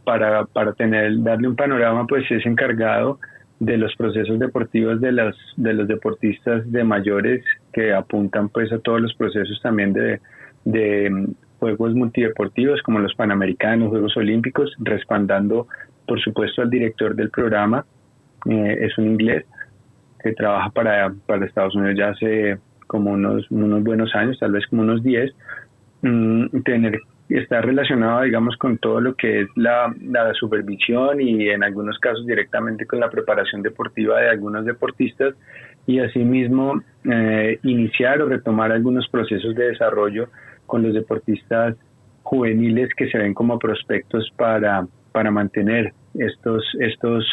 para, 0.04 0.46
para 0.46 0.74
tener 0.74 1.22
darle 1.22 1.50
un 1.50 1.56
panorama, 1.56 2.06
pues 2.08 2.30
es 2.32 2.46
encargado 2.46 3.20
de 3.60 3.78
los 3.78 3.96
procesos 3.96 4.40
deportivos 4.40 5.00
de 5.02 5.12
los, 5.12 5.36
de 5.58 5.74
los 5.74 5.88
deportistas 5.88 6.70
de 6.72 6.84
mayores 6.84 7.44
que 7.72 7.94
apuntan 7.94 8.50
pues 8.50 8.72
a 8.72 8.80
todos 8.80 9.02
los 9.02 9.14
procesos 9.16 9.60
también 9.62 9.94
de, 9.94 10.20
de 10.66 11.28
juegos 11.64 11.96
multideportivos 11.96 12.82
como 12.82 13.00
los 13.00 13.16
Panamericanos, 13.16 13.90
Juegos 13.90 14.18
Olímpicos, 14.18 14.74
respaldando 14.80 15.68
por 16.06 16.20
supuesto 16.22 16.62
al 16.62 16.70
director 16.70 17.16
del 17.16 17.30
programa, 17.30 17.86
eh, 18.50 18.78
es 18.82 18.98
un 18.98 19.08
inglés 19.08 19.46
que 20.22 20.34
trabaja 20.34 20.70
para, 20.70 21.14
para 21.26 21.46
Estados 21.46 21.76
Unidos 21.76 21.96
ya 21.98 22.10
hace 22.10 22.58
como 22.88 23.12
unos, 23.12 23.50
unos 23.50 23.84
buenos 23.84 24.14
años, 24.16 24.38
tal 24.40 24.52
vez 24.52 24.68
como 24.68 24.82
unos 24.82 25.02
10, 25.02 25.34
mm, 26.02 26.62
tener 26.64 27.00
está 27.30 27.62
relacionado, 27.62 28.22
digamos, 28.22 28.58
con 28.58 28.78
todo 28.78 29.00
lo 29.02 29.16
que 29.16 29.42
es 29.42 29.48
la, 29.56 29.94
la, 30.02 30.34
supervisión 30.34 31.22
y 31.22 31.50
en 31.50 31.64
algunos 31.64 31.98
casos 31.98 32.26
directamente 32.26 32.86
con 32.86 33.00
la 33.00 33.10
preparación 33.10 33.62
deportiva 33.62 34.20
de 34.20 34.30
algunos 34.30 34.66
deportistas 34.66 35.34
y 35.88 36.00
asimismo 36.00 36.82
eh, 37.10 37.60
iniciar 37.64 38.22
o 38.22 38.28
retomar 38.28 38.72
algunos 38.72 39.08
procesos 39.08 39.56
de 39.56 39.70
desarrollo 39.70 40.30
con 40.66 40.84
los 40.84 40.94
deportistas 40.94 41.76
juveniles 42.24 42.90
que 42.96 43.10
se 43.10 43.18
ven 43.18 43.34
como 43.34 43.60
prospectos 43.60 44.32
para, 44.38 44.88
para 45.12 45.32
mantener 45.32 45.94
estos, 46.16 46.64
estos, 46.80 47.26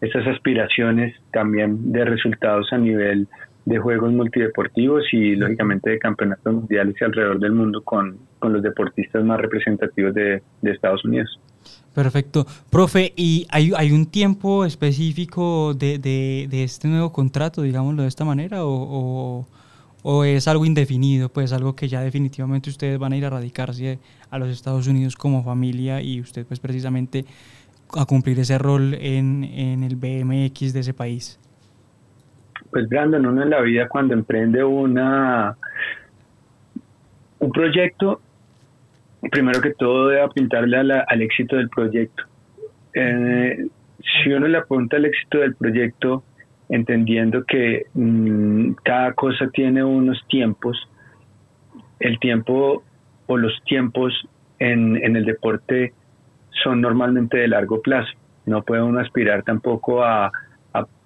estas 0.00 0.26
aspiraciones 0.26 1.14
también 1.32 1.92
de 1.92 2.04
resultados 2.04 2.72
a 2.72 2.78
nivel 2.78 3.28
de 3.64 3.78
juegos 3.78 4.12
multideportivos 4.12 5.04
y 5.12 5.36
lógicamente 5.36 5.90
de 5.90 5.98
campeonatos 5.98 6.54
mundiales 6.54 6.94
alrededor 7.02 7.38
del 7.38 7.52
mundo 7.52 7.82
con, 7.82 8.18
con 8.38 8.52
los 8.52 8.62
deportistas 8.62 9.22
más 9.24 9.40
representativos 9.40 10.14
de, 10.14 10.42
de, 10.62 10.70
Estados 10.70 11.04
Unidos. 11.04 11.38
Perfecto. 11.94 12.46
Profe, 12.70 13.12
¿y 13.16 13.46
hay, 13.50 13.72
hay 13.76 13.92
un 13.92 14.06
tiempo 14.06 14.64
específico 14.64 15.74
de, 15.74 15.98
de, 15.98 16.46
de, 16.50 16.64
este 16.64 16.88
nuevo 16.88 17.12
contrato, 17.12 17.62
digámoslo 17.62 18.02
de 18.02 18.08
esta 18.08 18.24
manera, 18.24 18.64
o, 18.64 18.70
o, 18.70 19.46
es 20.24 20.48
algo 20.48 20.64
indefinido, 20.64 21.28
pues 21.28 21.52
algo 21.52 21.76
que 21.76 21.88
ya 21.88 22.00
definitivamente 22.00 22.70
ustedes 22.70 22.98
van 22.98 23.12
a 23.12 23.16
ir 23.16 23.24
a 23.24 23.30
radicarse 23.30 23.98
a 24.30 24.38
los 24.38 24.48
Estados 24.48 24.86
Unidos 24.86 25.16
como 25.16 25.42
familia 25.42 26.00
y 26.00 26.20
usted 26.20 26.46
pues 26.46 26.60
precisamente 26.60 27.24
a 27.96 28.04
cumplir 28.06 28.38
ese 28.38 28.58
rol 28.58 28.94
en, 28.94 29.44
en 29.44 29.82
el 29.82 29.96
BMX 29.96 30.72
de 30.72 30.80
ese 30.80 30.94
país? 30.94 31.38
Pues 32.70 32.88
Brandon, 32.88 33.26
uno 33.26 33.42
en 33.42 33.50
la 33.50 33.60
vida 33.60 33.88
cuando 33.88 34.14
emprende 34.14 34.62
una 34.62 35.56
un 37.40 37.52
proyecto, 37.52 38.20
primero 39.30 39.60
que 39.60 39.72
todo 39.72 40.08
debe 40.08 40.22
apuntarle 40.22 40.76
al 40.76 41.22
éxito 41.22 41.56
del 41.56 41.68
proyecto. 41.68 42.24
Eh, 42.94 43.66
si 44.22 44.30
uno 44.30 44.46
le 44.46 44.58
apunta 44.58 44.96
al 44.96 45.06
éxito 45.06 45.38
del 45.38 45.54
proyecto, 45.54 46.22
entendiendo 46.70 47.44
que 47.44 47.86
mm, 47.94 48.72
cada 48.84 49.12
cosa 49.12 49.48
tiene 49.52 49.84
unos 49.84 50.24
tiempos, 50.28 50.88
el 51.98 52.18
tiempo 52.18 52.82
o 53.26 53.36
los 53.36 53.52
tiempos 53.64 54.12
en, 54.58 54.96
en 54.96 55.16
el 55.16 55.24
deporte 55.24 55.92
son 56.62 56.80
normalmente 56.80 57.38
de 57.38 57.48
largo 57.48 57.80
plazo. 57.80 58.10
No 58.46 58.62
puede 58.62 58.82
uno 58.82 59.00
aspirar 59.00 59.42
tampoco 59.42 60.02
a, 60.04 60.32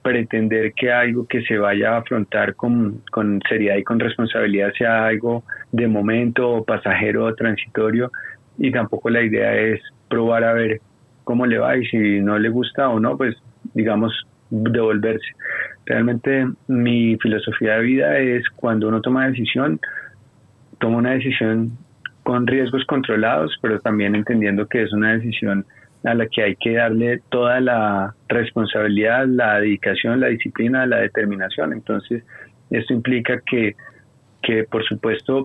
pretender 0.02 0.74
que 0.74 0.92
algo 0.92 1.26
que 1.26 1.40
se 1.44 1.56
vaya 1.56 1.94
a 1.94 1.96
afrontar 2.00 2.56
con, 2.56 3.00
con, 3.10 3.40
seriedad 3.48 3.76
y 3.76 3.84
con 3.84 3.98
responsabilidad 3.98 4.70
sea 4.76 5.06
algo 5.06 5.44
de 5.72 5.88
momento 5.88 6.46
o 6.56 6.62
pasajero 6.62 7.24
o 7.24 7.34
transitorio 7.34 8.12
y 8.58 8.70
tampoco 8.70 9.08
la 9.08 9.22
idea 9.22 9.54
es 9.56 9.80
probar 10.10 10.44
a 10.44 10.52
ver 10.52 10.82
cómo 11.24 11.46
le 11.46 11.56
va 11.56 11.78
y 11.78 11.86
si 11.86 12.20
no 12.20 12.38
le 12.38 12.50
gusta 12.50 12.90
o 12.90 13.00
no, 13.00 13.16
pues 13.16 13.34
digamos 13.72 14.26
devolverse. 14.62 15.26
Realmente 15.86 16.46
mi 16.68 17.16
filosofía 17.18 17.76
de 17.76 17.82
vida 17.82 18.18
es 18.18 18.48
cuando 18.56 18.88
uno 18.88 19.00
toma 19.00 19.26
decisión, 19.26 19.80
toma 20.78 20.98
una 20.98 21.12
decisión 21.12 21.76
con 22.22 22.46
riesgos 22.46 22.84
controlados, 22.86 23.56
pero 23.60 23.78
también 23.80 24.14
entendiendo 24.14 24.66
que 24.66 24.82
es 24.82 24.92
una 24.92 25.12
decisión 25.14 25.66
a 26.04 26.14
la 26.14 26.26
que 26.26 26.42
hay 26.42 26.56
que 26.56 26.74
darle 26.74 27.22
toda 27.30 27.60
la 27.60 28.14
responsabilidad, 28.28 29.26
la 29.26 29.60
dedicación, 29.60 30.20
la 30.20 30.28
disciplina, 30.28 30.86
la 30.86 30.98
determinación. 30.98 31.72
Entonces, 31.72 32.22
esto 32.70 32.92
implica 32.92 33.40
que, 33.46 33.74
que 34.42 34.64
por 34.64 34.84
supuesto, 34.84 35.42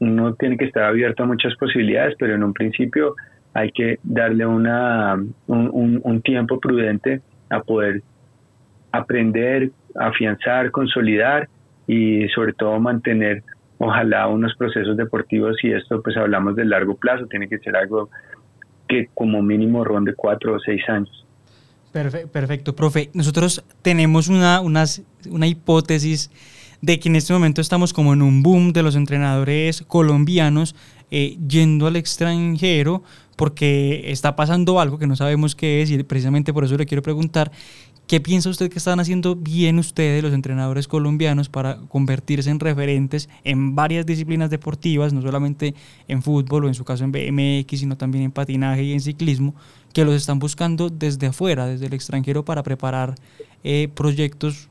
uno 0.00 0.34
tiene 0.34 0.56
que 0.56 0.64
estar 0.64 0.84
abierto 0.84 1.22
a 1.22 1.26
muchas 1.26 1.54
posibilidades, 1.56 2.16
pero 2.18 2.34
en 2.34 2.42
un 2.42 2.52
principio 2.52 3.14
hay 3.54 3.70
que 3.70 3.98
darle 4.02 4.46
una, 4.46 5.14
un, 5.46 6.00
un 6.02 6.22
tiempo 6.22 6.58
prudente 6.58 7.20
a 7.50 7.60
poder 7.60 8.02
aprender, 8.92 9.70
afianzar, 9.96 10.70
consolidar 10.70 11.48
y 11.86 12.28
sobre 12.28 12.52
todo 12.52 12.78
mantener 12.78 13.42
ojalá 13.78 14.28
unos 14.28 14.54
procesos 14.54 14.96
deportivos 14.96 15.56
y 15.64 15.72
esto 15.72 16.00
pues 16.02 16.16
hablamos 16.16 16.54
de 16.54 16.64
largo 16.64 16.96
plazo, 16.96 17.26
tiene 17.26 17.48
que 17.48 17.58
ser 17.58 17.74
algo 17.76 18.10
que 18.88 19.08
como 19.14 19.42
mínimo 19.42 19.82
ronde 19.82 20.14
cuatro 20.14 20.54
o 20.54 20.60
seis 20.60 20.82
años. 20.88 21.26
Perfecto, 21.92 22.74
profe. 22.74 23.10
Nosotros 23.12 23.64
tenemos 23.82 24.28
una, 24.28 24.60
una, 24.60 24.84
una 25.28 25.46
hipótesis 25.46 26.30
de 26.80 26.98
que 26.98 27.08
en 27.08 27.16
este 27.16 27.32
momento 27.32 27.60
estamos 27.60 27.92
como 27.92 28.12
en 28.12 28.22
un 28.22 28.42
boom 28.42 28.72
de 28.72 28.82
los 28.82 28.96
entrenadores 28.96 29.82
colombianos 29.82 30.74
eh, 31.10 31.36
yendo 31.46 31.86
al 31.86 31.96
extranjero 31.96 33.02
porque 33.36 34.10
está 34.10 34.36
pasando 34.36 34.80
algo 34.80 34.98
que 34.98 35.06
no 35.06 35.16
sabemos 35.16 35.54
qué 35.54 35.82
es 35.82 35.90
y 35.90 36.02
precisamente 36.02 36.52
por 36.52 36.64
eso 36.64 36.76
le 36.76 36.86
quiero 36.86 37.02
preguntar 37.02 37.52
¿Qué 38.12 38.20
piensa 38.20 38.50
usted 38.50 38.68
que 38.68 38.76
están 38.76 39.00
haciendo 39.00 39.36
bien 39.36 39.78
ustedes, 39.78 40.22
los 40.22 40.34
entrenadores 40.34 40.86
colombianos, 40.86 41.48
para 41.48 41.78
convertirse 41.88 42.50
en 42.50 42.60
referentes 42.60 43.30
en 43.42 43.74
varias 43.74 44.04
disciplinas 44.04 44.50
deportivas, 44.50 45.14
no 45.14 45.22
solamente 45.22 45.72
en 46.08 46.20
fútbol 46.20 46.66
o 46.66 46.68
en 46.68 46.74
su 46.74 46.84
caso 46.84 47.04
en 47.04 47.10
BMX, 47.10 47.80
sino 47.80 47.96
también 47.96 48.24
en 48.24 48.30
patinaje 48.30 48.82
y 48.82 48.92
en 48.92 49.00
ciclismo, 49.00 49.54
que 49.94 50.04
los 50.04 50.14
están 50.14 50.38
buscando 50.38 50.90
desde 50.90 51.28
afuera, 51.28 51.64
desde 51.64 51.86
el 51.86 51.94
extranjero, 51.94 52.44
para 52.44 52.62
preparar 52.62 53.14
eh, 53.64 53.88
proyectos 53.94 54.68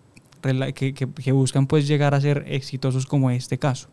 que, 0.76 0.94
que, 0.94 1.32
buscan 1.32 1.66
pues 1.66 1.88
llegar 1.88 2.14
a 2.14 2.22
ser 2.22 2.46
exitosos 2.48 3.08
como 3.08 3.32
este 3.32 3.58
caso? 3.58 3.90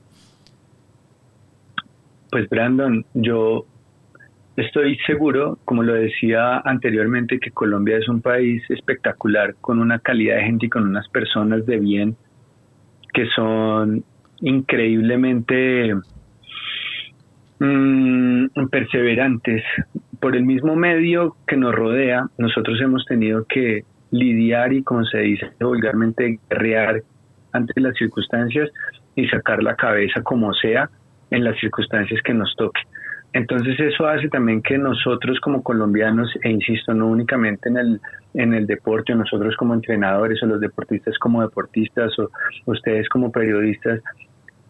Pues 2.31 2.51
Brandon, 2.51 3.03
yo 3.15 3.65
Estoy 4.59 4.99
seguro, 5.07 5.57
como 5.65 5.85
lo 5.85 5.95
decía 5.95 6.59
anteriormente, 6.65 7.39
que 7.39 7.53
Colombia 7.53 7.97
es 7.97 8.09
un 8.09 8.21
país 8.21 8.61
espectacular, 8.71 9.55
con 9.61 9.79
una 9.79 10.01
calidad 10.01 10.35
de 10.35 10.43
gente 10.43 10.67
y 10.67 10.69
con 10.69 10.83
unas 10.83 11.09
personas 11.11 11.65
de 11.65 11.79
bien 11.79 12.17
que 13.15 13.27
son 13.37 14.03
increíblemente 14.41 15.95
mm, 17.61 18.47
perseverantes. 18.69 19.63
Por 20.19 20.35
el 20.35 20.45
mismo 20.45 20.75
medio 20.75 21.37
que 21.47 21.57
nos 21.57 21.73
rodea, 21.73 22.27
nosotros 22.37 22.81
hemos 22.81 23.05
tenido 23.05 23.45
que 23.49 23.85
lidiar 24.11 24.73
y, 24.73 24.83
como 24.83 25.05
se 25.05 25.19
dice 25.19 25.53
vulgarmente, 25.61 26.41
guerrear 26.51 27.05
ante 27.53 27.81
las 27.81 27.95
circunstancias 27.95 28.71
y 29.15 29.29
sacar 29.29 29.63
la 29.63 29.77
cabeza 29.77 30.21
como 30.23 30.53
sea 30.55 30.91
en 31.31 31.45
las 31.45 31.57
circunstancias 31.61 32.21
que 32.25 32.35
nos 32.35 32.53
toque. 32.57 32.81
Entonces 33.39 33.79
eso 33.79 34.05
hace 34.09 34.29
también 34.29 34.61
que 34.63 34.77
nosotros 34.77 35.39
como 35.39 35.63
colombianos, 35.63 36.29
e 36.43 36.51
insisto, 36.51 36.93
no 36.93 37.07
únicamente 37.07 37.69
en 37.69 37.77
el, 37.77 38.01
en 38.35 38.53
el 38.53 38.67
deporte, 38.67 39.15
nosotros 39.15 39.55
como 39.57 39.75
entrenadores 39.75 40.43
o 40.43 40.47
los 40.47 40.61
deportistas 40.61 41.17
como 41.19 41.41
deportistas 41.43 42.19
o 42.19 42.29
ustedes 42.67 43.09
como 43.09 43.31
periodistas, 43.31 44.01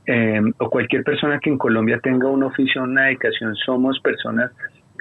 eh, 0.07 0.43
o 0.59 0.69
cualquier 0.69 1.03
persona 1.03 1.41
que 1.41 1.49
en 1.49 1.57
Colombia 1.57 1.99
tenga 2.03 2.29
un 2.29 2.43
oficio, 2.43 2.83
una 2.83 3.05
dedicación, 3.05 3.57
somos 3.57 3.99
personas 4.01 4.51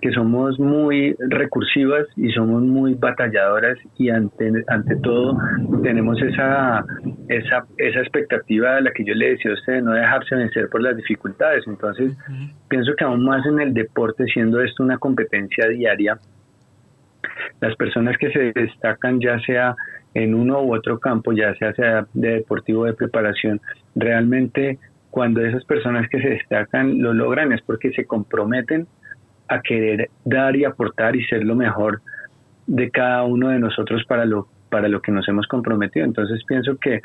que 0.01 0.11
somos 0.11 0.59
muy 0.59 1.15
recursivas 1.17 2.05
y 2.15 2.29
somos 2.31 2.61
muy 2.61 2.93
batalladoras 2.93 3.77
y 3.97 4.09
ante, 4.09 4.51
ante 4.67 4.95
todo 4.97 5.37
tenemos 5.81 6.21
esa, 6.21 6.85
esa, 7.29 7.65
esa 7.77 7.99
expectativa 7.99 8.75
de 8.75 8.81
la 8.81 8.91
que 8.91 9.03
yo 9.03 9.15
le 9.15 9.31
decía 9.31 9.51
a 9.51 9.53
usted 9.55 9.73
de 9.73 9.81
no 9.81 9.93
dejarse 9.93 10.35
vencer 10.35 10.69
por 10.69 10.81
las 10.81 10.95
dificultades. 10.95 11.63
Entonces, 11.67 12.15
pienso 12.67 12.93
que 12.95 13.03
aún 13.03 13.25
más 13.25 13.45
en 13.45 13.59
el 13.59 13.73
deporte, 13.73 14.25
siendo 14.25 14.61
esto 14.61 14.83
una 14.83 14.97
competencia 14.97 15.67
diaria, 15.67 16.19
las 17.59 17.75
personas 17.75 18.17
que 18.17 18.31
se 18.31 18.51
destacan 18.53 19.19
ya 19.19 19.39
sea 19.39 19.75
en 20.13 20.35
uno 20.35 20.61
u 20.61 20.75
otro 20.75 20.99
campo, 20.99 21.33
ya 21.33 21.53
sea, 21.55 21.73
sea 21.73 22.05
de 22.13 22.35
deportivo 22.35 22.85
de 22.85 22.93
preparación, 22.93 23.61
realmente 23.95 24.77
cuando 25.09 25.43
esas 25.43 25.63
personas 25.65 26.07
que 26.09 26.21
se 26.21 26.29
destacan 26.29 27.01
lo 27.01 27.13
logran 27.13 27.51
es 27.51 27.61
porque 27.61 27.91
se 27.91 28.05
comprometen 28.05 28.87
a 29.47 29.61
querer 29.61 30.09
dar 30.25 30.55
y 30.55 30.65
aportar 30.65 31.15
y 31.15 31.25
ser 31.25 31.43
lo 31.43 31.55
mejor 31.55 32.01
de 32.65 32.89
cada 32.91 33.23
uno 33.23 33.49
de 33.49 33.59
nosotros 33.59 34.03
para 34.05 34.25
lo 34.25 34.47
para 34.69 34.87
lo 34.87 35.01
que 35.01 35.11
nos 35.11 35.27
hemos 35.27 35.47
comprometido. 35.47 36.05
Entonces 36.05 36.43
pienso 36.47 36.77
que, 36.77 37.01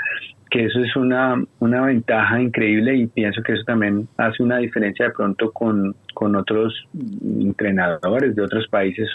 que 0.51 0.65
eso 0.67 0.81
es 0.81 0.97
una, 0.97 1.43
una 1.61 1.83
ventaja 1.83 2.41
increíble 2.41 2.97
y 2.97 3.07
pienso 3.07 3.43
que 3.43 3.53
eso 3.53 3.63
también 3.65 4.09
hace 4.17 4.43
una 4.43 4.59
diferencia 4.59 5.07
de 5.07 5.13
pronto 5.13 5.51
con, 5.53 5.95
con 6.15 6.37
otros 6.37 6.75
entrenadores 7.23 8.35
de 8.35 8.43
otros 8.43 8.67
países 8.69 9.09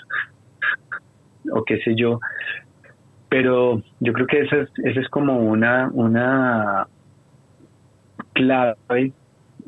o 1.52 1.64
qué 1.64 1.80
sé 1.80 1.96
yo, 1.96 2.20
pero 3.30 3.82
yo 4.00 4.14
creo 4.14 4.28
que 4.28 4.42
esa 4.42 4.58
es, 4.58 4.70
esa 4.84 5.00
es 5.00 5.10
como 5.10 5.40
una, 5.40 5.90
una 5.94 6.88
clave 8.34 9.14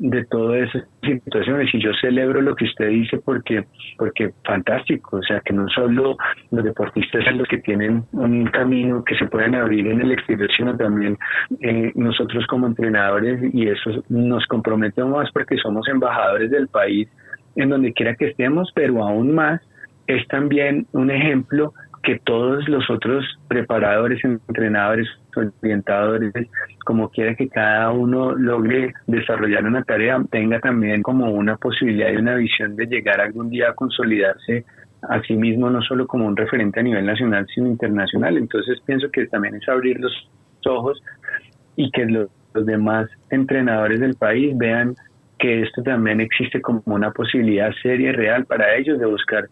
de 0.00 0.24
todas 0.24 0.68
esas 0.68 0.88
situaciones. 1.02 1.72
Y 1.74 1.82
yo 1.82 1.90
celebro 2.00 2.40
lo 2.40 2.56
que 2.56 2.64
usted 2.64 2.88
dice 2.88 3.18
porque 3.18 3.64
porque 3.98 4.30
fantástico, 4.44 5.18
o 5.18 5.22
sea 5.22 5.40
que 5.40 5.52
no 5.52 5.68
solo 5.68 6.16
los 6.50 6.64
deportistas 6.64 7.24
son 7.24 7.38
los 7.38 7.48
que 7.48 7.58
tienen 7.58 8.04
un 8.12 8.46
camino 8.46 9.04
que 9.04 9.14
se 9.16 9.26
pueden 9.26 9.54
abrir 9.54 9.86
en 9.86 10.00
el 10.00 10.12
exterior, 10.12 10.48
sino 10.56 10.76
también 10.76 11.18
eh, 11.60 11.92
nosotros 11.94 12.46
como 12.46 12.66
entrenadores. 12.66 13.40
Y 13.54 13.68
eso 13.68 14.02
nos 14.08 14.46
comprometemos 14.46 15.12
más 15.12 15.30
porque 15.32 15.56
somos 15.58 15.86
embajadores 15.88 16.50
del 16.50 16.68
país 16.68 17.08
en 17.56 17.68
donde 17.68 17.92
quiera 17.92 18.14
que 18.14 18.28
estemos, 18.28 18.70
pero 18.74 19.02
aún 19.02 19.34
más 19.34 19.60
es 20.06 20.26
también 20.28 20.86
un 20.92 21.10
ejemplo 21.10 21.74
que 22.02 22.18
todos 22.24 22.66
los 22.68 22.88
otros 22.88 23.24
preparadores, 23.48 24.24
entrenadores, 24.24 25.06
orientadores, 25.34 26.32
como 26.84 27.10
quiera 27.10 27.34
que 27.34 27.48
cada 27.48 27.90
uno 27.90 28.32
logre 28.32 28.94
desarrollar 29.06 29.64
una 29.64 29.82
tarea, 29.82 30.18
tenga 30.30 30.60
también 30.60 31.02
como 31.02 31.30
una 31.30 31.56
posibilidad 31.56 32.10
y 32.10 32.16
una 32.16 32.36
visión 32.36 32.74
de 32.76 32.86
llegar 32.86 33.20
algún 33.20 33.50
día 33.50 33.70
a 33.70 33.74
consolidarse 33.74 34.64
a 35.02 35.20
sí 35.22 35.34
mismo, 35.34 35.70
no 35.70 35.82
solo 35.82 36.06
como 36.06 36.26
un 36.26 36.36
referente 36.36 36.80
a 36.80 36.82
nivel 36.82 37.06
nacional, 37.06 37.46
sino 37.54 37.68
internacional. 37.68 38.36
Entonces 38.36 38.80
pienso 38.84 39.10
que 39.10 39.26
también 39.26 39.56
es 39.56 39.68
abrir 39.68 39.98
los 40.00 40.12
ojos 40.66 41.02
y 41.76 41.90
que 41.90 42.06
los, 42.06 42.28
demás 42.52 43.08
entrenadores 43.30 44.00
del 44.00 44.16
país 44.16 44.58
vean 44.58 44.96
que 45.38 45.62
esto 45.62 45.84
también 45.84 46.20
existe 46.20 46.60
como 46.60 46.82
una 46.86 47.12
posibilidad 47.12 47.70
seria 47.80 48.08
y 48.08 48.12
real 48.12 48.44
para 48.44 48.74
ellos 48.74 48.98
de 48.98 49.06
buscar 49.06 49.48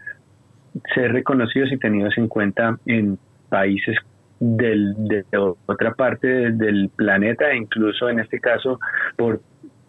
ser 0.95 1.13
reconocidos 1.13 1.73
y 1.73 1.79
tenidos 1.79 2.17
en 2.19 2.29
cuenta 2.29 2.79
en 2.87 3.19
países 3.49 3.97
del, 4.41 4.95
de 5.09 5.25
otra 5.67 5.95
parte 5.95 6.53
del 6.53 6.91
planeta, 6.95 7.55
incluso 7.55 8.09
en 8.09 8.21
este 8.21 8.41
caso 8.41 8.79
por 9.17 9.41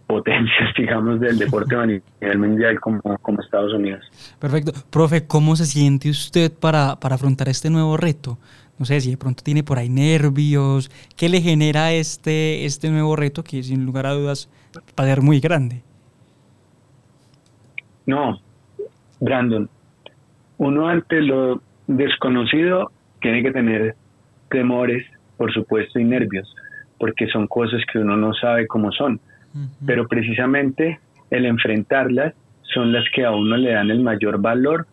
potencias, 0.08 0.74
digamos, 0.78 1.20
del 1.20 1.38
deporte 1.38 1.76
a 1.76 1.86
nivel 1.86 2.40
mundial 2.40 2.80
como, 2.80 3.02
como 3.22 3.42
Estados 3.42 3.74
Unidos. 3.74 4.04
Perfecto. 4.40 4.72
Profe, 4.90 5.28
¿cómo 5.28 5.56
se 5.56 5.66
siente 5.66 6.10
usted 6.10 6.52
para, 6.52 7.00
para 7.00 7.16
afrontar 7.16 7.48
este 7.48 7.70
nuevo 7.70 7.96
reto? 7.96 8.40
No 8.80 8.86
sé 8.86 9.02
si 9.02 9.12
de 9.12 9.18
pronto 9.18 9.44
tiene 9.44 9.62
por 9.62 9.78
ahí 9.78 9.90
nervios. 9.90 10.90
¿Qué 11.16 11.30
le 11.30 11.42
genera 11.42 11.92
este, 11.92 12.66
este 12.66 12.90
nuevo 12.90 13.16
reto 13.16 13.44
que 13.44 13.62
sin 13.62 13.86
lugar 13.86 14.08
a 14.08 14.14
dudas 14.14 14.50
va 14.98 15.04
a 15.04 15.08
ser 15.08 15.22
muy 15.22 15.40
grande? 15.40 15.84
No, 18.06 18.40
Brandon, 19.20 19.70
uno 20.60 20.90
ante 20.90 21.22
lo 21.22 21.62
desconocido 21.88 22.92
tiene 23.22 23.42
que 23.42 23.52
tener 23.52 23.96
temores, 24.50 25.06
por 25.38 25.52
supuesto, 25.52 26.00
y 26.00 26.04
nervios, 26.04 26.54
porque 27.00 27.28
son 27.28 27.48
cosas 27.48 27.82
que 27.92 28.00
uno 28.00 28.16
no 28.16 28.34
sabe 28.34 28.68
cómo 28.68 28.92
son. 28.92 29.20
Pero 29.86 30.08
precisamente 30.08 31.00
el 31.32 31.46
enfrentarlas 31.46 32.34
son 32.62 32.92
las 32.92 33.04
que 33.16 33.26
a 33.26 33.32
uno 33.32 33.58
le 33.58 33.72
dan 33.72 33.90
el 33.90 34.02
mayor 34.02 34.40
valor 34.40 34.86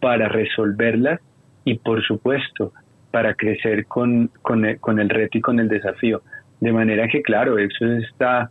para 0.00 0.28
resolverlas 0.28 1.20
y, 1.64 1.74
por 1.74 2.02
supuesto, 2.02 2.72
para 3.10 3.34
crecer 3.34 3.86
con, 3.86 4.30
con, 4.42 4.64
el, 4.64 4.80
con 4.80 4.98
el 4.98 5.08
reto 5.08 5.36
y 5.36 5.40
con 5.40 5.58
el 5.60 5.68
desafío. 5.68 6.22
De 6.60 6.72
manera 6.72 7.08
que, 7.08 7.20
claro, 7.20 7.58
eso 7.58 7.84
está 7.84 8.50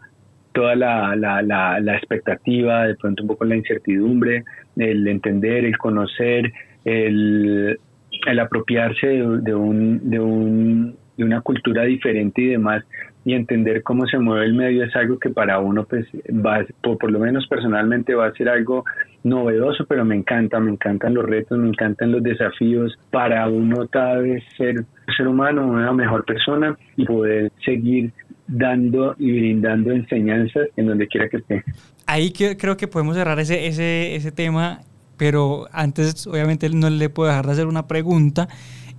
toda 0.53 0.75
la, 0.75 1.15
la, 1.15 1.41
la, 1.41 1.95
expectativa, 1.95 2.87
de 2.87 2.95
pronto 2.95 3.23
un 3.23 3.29
poco 3.29 3.45
la 3.45 3.55
incertidumbre, 3.55 4.43
el 4.77 5.07
entender, 5.07 5.65
el 5.65 5.77
conocer, 5.77 6.51
el, 6.85 7.79
el 8.27 8.39
apropiarse 8.39 9.07
de, 9.07 9.23
un, 9.55 10.09
de, 10.09 10.19
un, 10.19 10.95
de 11.17 11.23
una 11.23 11.41
cultura 11.41 11.83
diferente 11.83 12.41
y 12.41 12.47
demás 12.47 12.83
y 13.25 13.33
entender 13.33 13.83
cómo 13.83 14.05
se 14.07 14.17
mueve 14.17 14.45
el 14.45 14.53
medio 14.53 14.83
es 14.83 14.95
algo 14.95 15.19
que 15.19 15.29
para 15.29 15.59
uno 15.59 15.85
pues 15.85 16.05
va 16.29 16.65
por, 16.81 16.97
por, 16.97 17.11
lo 17.11 17.19
menos 17.19 17.45
personalmente 17.47 18.15
va 18.15 18.27
a 18.27 18.31
ser 18.31 18.47
algo 18.47 18.85
novedoso 19.23 19.85
pero 19.85 20.05
me 20.05 20.15
encanta 20.15 20.59
me 20.59 20.71
encantan 20.71 21.13
los 21.13 21.25
retos 21.25 21.57
me 21.59 21.67
encantan 21.67 22.11
los 22.11 22.23
desafíos. 22.23 22.97
Para 23.11 23.47
uno 23.49 23.87
cada 23.89 24.19
vez 24.19 24.43
ser 24.57 24.85
ser 25.15 25.27
humano 25.27 25.67
una 25.67 25.91
mejor 25.91 26.23
persona 26.23 26.77
y 26.95 27.05
poder 27.05 27.51
seguir 27.65 28.13
dando 28.49 29.15
y 29.17 29.31
brindando 29.31 29.91
enseñanzas 29.91 30.67
en 30.75 30.87
donde 30.87 31.07
quiera 31.07 31.29
que 31.29 31.37
esté 31.37 31.63
ahí 32.05 32.31
creo 32.31 32.75
que 32.75 32.87
podemos 32.87 33.15
cerrar 33.15 33.39
ese 33.39 33.67
ese 33.67 34.15
ese 34.15 34.31
tema 34.31 34.81
pero 35.17 35.67
antes 35.71 36.27
obviamente 36.27 36.69
no 36.69 36.89
le 36.89 37.09
puedo 37.09 37.29
dejar 37.29 37.45
de 37.45 37.51
hacer 37.51 37.67
una 37.67 37.87
pregunta 37.87 38.47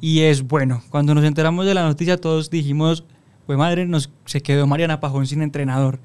y 0.00 0.20
es, 0.20 0.42
bueno, 0.46 0.82
cuando 0.88 1.14
nos 1.14 1.24
enteramos 1.24 1.66
de 1.66 1.74
la 1.74 1.82
noticia 1.82 2.16
todos 2.16 2.48
dijimos, 2.48 3.04
pues 3.46 3.58
madre, 3.58 3.86
nos, 3.86 4.10
se 4.24 4.42
quedó 4.42 4.66
Mariana 4.66 5.00
Pajón 5.00 5.26
sin 5.26 5.42
entrenador. 5.42 6.00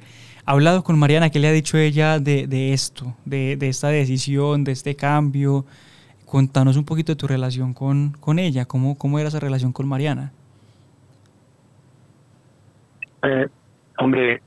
¿Ha 0.45 0.51
hablado 0.51 0.83
con 0.83 0.99
Mariana? 0.99 1.29
¿Qué 1.29 1.39
le 1.39 1.47
ha 1.47 1.51
dicho 1.51 1.77
ella 1.77 2.19
de, 2.19 2.45
de 2.47 2.73
esto, 2.73 3.15
de, 3.25 3.55
de, 3.55 3.69
esta 3.69 3.87
decisión, 3.87 4.63
de 4.63 4.73
este 4.73 4.95
cambio? 4.95 5.65
Contanos 6.25 6.75
un 6.75 6.83
poquito 6.83 7.13
de 7.13 7.15
tu 7.15 7.27
relación 7.27 7.73
con, 7.73 8.11
con 8.19 8.37
ella, 8.37 8.65
¿Cómo, 8.65 8.97
¿cómo 8.97 9.17
era 9.17 9.29
esa 9.29 9.39
relación 9.39 9.71
con 9.71 9.87
Mariana? 9.87 10.33
Eh, 13.25 13.47
hombre, 13.97 14.41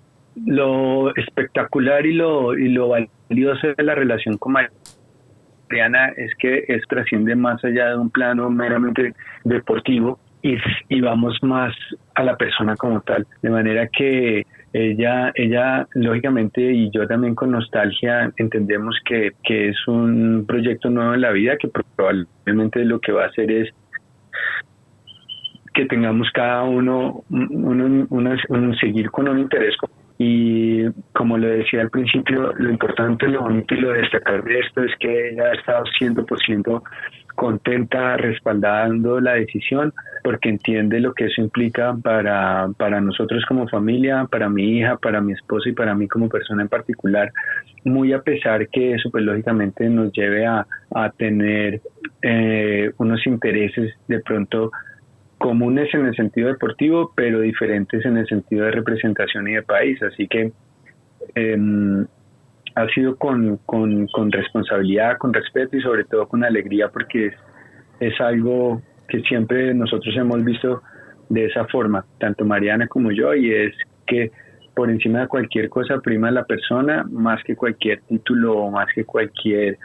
lo 0.47 1.14
espectacular 1.17 2.07
y 2.07 2.14
lo, 2.14 2.57
y 2.57 2.69
lo 2.69 2.88
valioso 2.88 3.69
de 3.77 3.83
la 3.83 3.95
relación 3.95 4.38
con 4.38 4.53
Mariana 4.53 6.12
es 6.17 6.35
que 6.37 6.64
es 6.69 6.83
trasciende 6.88 7.35
más 7.35 7.64
allá 7.64 7.91
de 7.91 7.97
un 7.97 8.11
plano 8.11 8.49
meramente 8.51 9.14
deportivo 9.45 10.19
y, 10.43 10.57
y 10.88 11.01
vamos 11.01 11.37
más 11.43 11.75
a 12.14 12.23
la 12.23 12.37
persona 12.37 12.77
como 12.77 13.01
tal. 13.01 13.27
De 13.43 13.51
manera 13.51 13.88
que 13.88 14.47
ella, 14.73 15.33
ella 15.35 15.87
lógicamente 15.95 16.61
y 16.61 16.91
yo 16.91 17.07
también 17.07 17.35
con 17.35 17.51
nostalgia 17.51 18.31
entendemos 18.37 18.97
que, 19.05 19.33
que 19.43 19.71
es 19.71 19.88
un 19.88 20.45
proyecto 20.47 20.91
nuevo 20.91 21.14
en 21.14 21.23
la 21.23 21.33
vida 21.33 21.57
que 21.57 21.69
probablemente 21.69 22.85
lo 22.85 23.01
que 23.01 23.12
va 23.12 23.25
a 23.25 23.29
hacer 23.29 23.51
es 23.51 23.73
que 25.79 25.87
tengamos 25.87 26.29
cada 26.33 26.64
uno, 26.64 27.23
uno, 27.31 28.07
un 28.11 28.77
seguir 28.81 29.12
con 29.12 29.29
un 29.29 29.38
interés. 29.38 29.77
Y 30.19 30.85
como 31.12 31.38
le 31.38 31.59
decía 31.59 31.83
al 31.83 31.91
principio, 31.91 32.53
lo 32.57 32.69
importante, 32.69 33.29
lo 33.29 33.43
bonito 33.43 33.77
y 33.77 33.81
lo 33.81 33.93
destacar 33.93 34.43
de 34.43 34.59
esto 34.59 34.83
es 34.83 34.91
que 34.99 35.31
ella 35.31 35.45
ha 35.45 35.55
estado 35.55 35.85
100% 36.01 36.83
contenta 37.37 38.17
respaldando 38.17 39.21
la 39.21 39.35
decisión 39.35 39.93
porque 40.25 40.49
entiende 40.49 40.99
lo 40.99 41.14
que 41.14 41.27
eso 41.27 41.41
implica 41.43 41.97
para, 42.03 42.69
para 42.77 43.01
nosotros 43.01 43.45
como 43.47 43.69
familia, 43.69 44.27
para 44.29 44.49
mi 44.49 44.79
hija, 44.79 44.97
para 44.97 45.21
mi 45.21 45.35
esposa 45.35 45.69
y 45.69 45.73
para 45.75 45.95
mí 45.95 46.09
como 46.09 46.29
persona 46.29 46.62
en 46.62 46.69
particular, 46.69 47.31
muy 47.85 48.12
a 48.12 48.23
pesar 48.23 48.67
que 48.69 48.95
eso 48.95 49.12
pues 49.12 49.23
lógicamente 49.23 49.88
nos 49.88 50.12
lleve 50.12 50.45
a, 50.45 50.67
a 50.93 51.11
tener 51.11 51.81
eh, 52.23 52.91
unos 52.99 53.25
intereses 53.25 53.95
de 54.09 54.19
pronto 54.19 54.73
comunes 55.38 55.92
en 55.94 56.07
el 56.07 56.14
sentido 56.14 56.48
deportivo, 56.48 57.12
pero 57.14 57.40
diferentes 57.40 58.05
en 58.05 58.16
el 58.18 58.27
sentido 58.27 58.64
de 58.64 58.72
representación 58.72 59.48
y 59.48 59.55
de 59.55 59.62
país. 59.62 60.03
Así 60.03 60.27
que 60.29 60.53
em, 61.35 62.07
ha 62.74 62.87
sido 62.88 63.16
con, 63.16 63.59
con, 63.59 64.33
responsabilidad, 64.33 65.16
con 65.18 65.33
respeto 65.33 65.77
y 65.77 65.81
sobre 65.81 66.05
todo 66.05 66.29
con 66.29 66.44
alegría 66.44 66.88
porque 66.88 67.27
es, 67.27 67.35
es 68.01 68.20
algo 68.20 68.83
que 69.09 69.20
siempre 69.22 69.72
nosotros 69.74 70.14
hemos 70.16 70.44
visto 70.44 70.83
de 71.29 71.46
esa 71.46 71.64
forma, 71.66 72.05
tanto 72.18 72.44
Mariana 72.44 72.87
como 72.87 73.11
yo, 73.11 73.35
y 73.35 73.53
es 73.53 73.74
que 74.07 74.31
por 74.74 74.90
encima 74.90 75.20
de 75.20 75.29
cualquier 75.29 75.68
cosa 75.68 75.98
prima 76.01 76.31
la 76.31 76.44
persona 76.44 77.05
más 77.11 77.42
que 77.42 77.57
cualquier 77.57 78.01
título 78.03 78.57
o 78.57 78.70
más 78.70 78.87
que 78.94 79.05
cualquier 79.05 79.77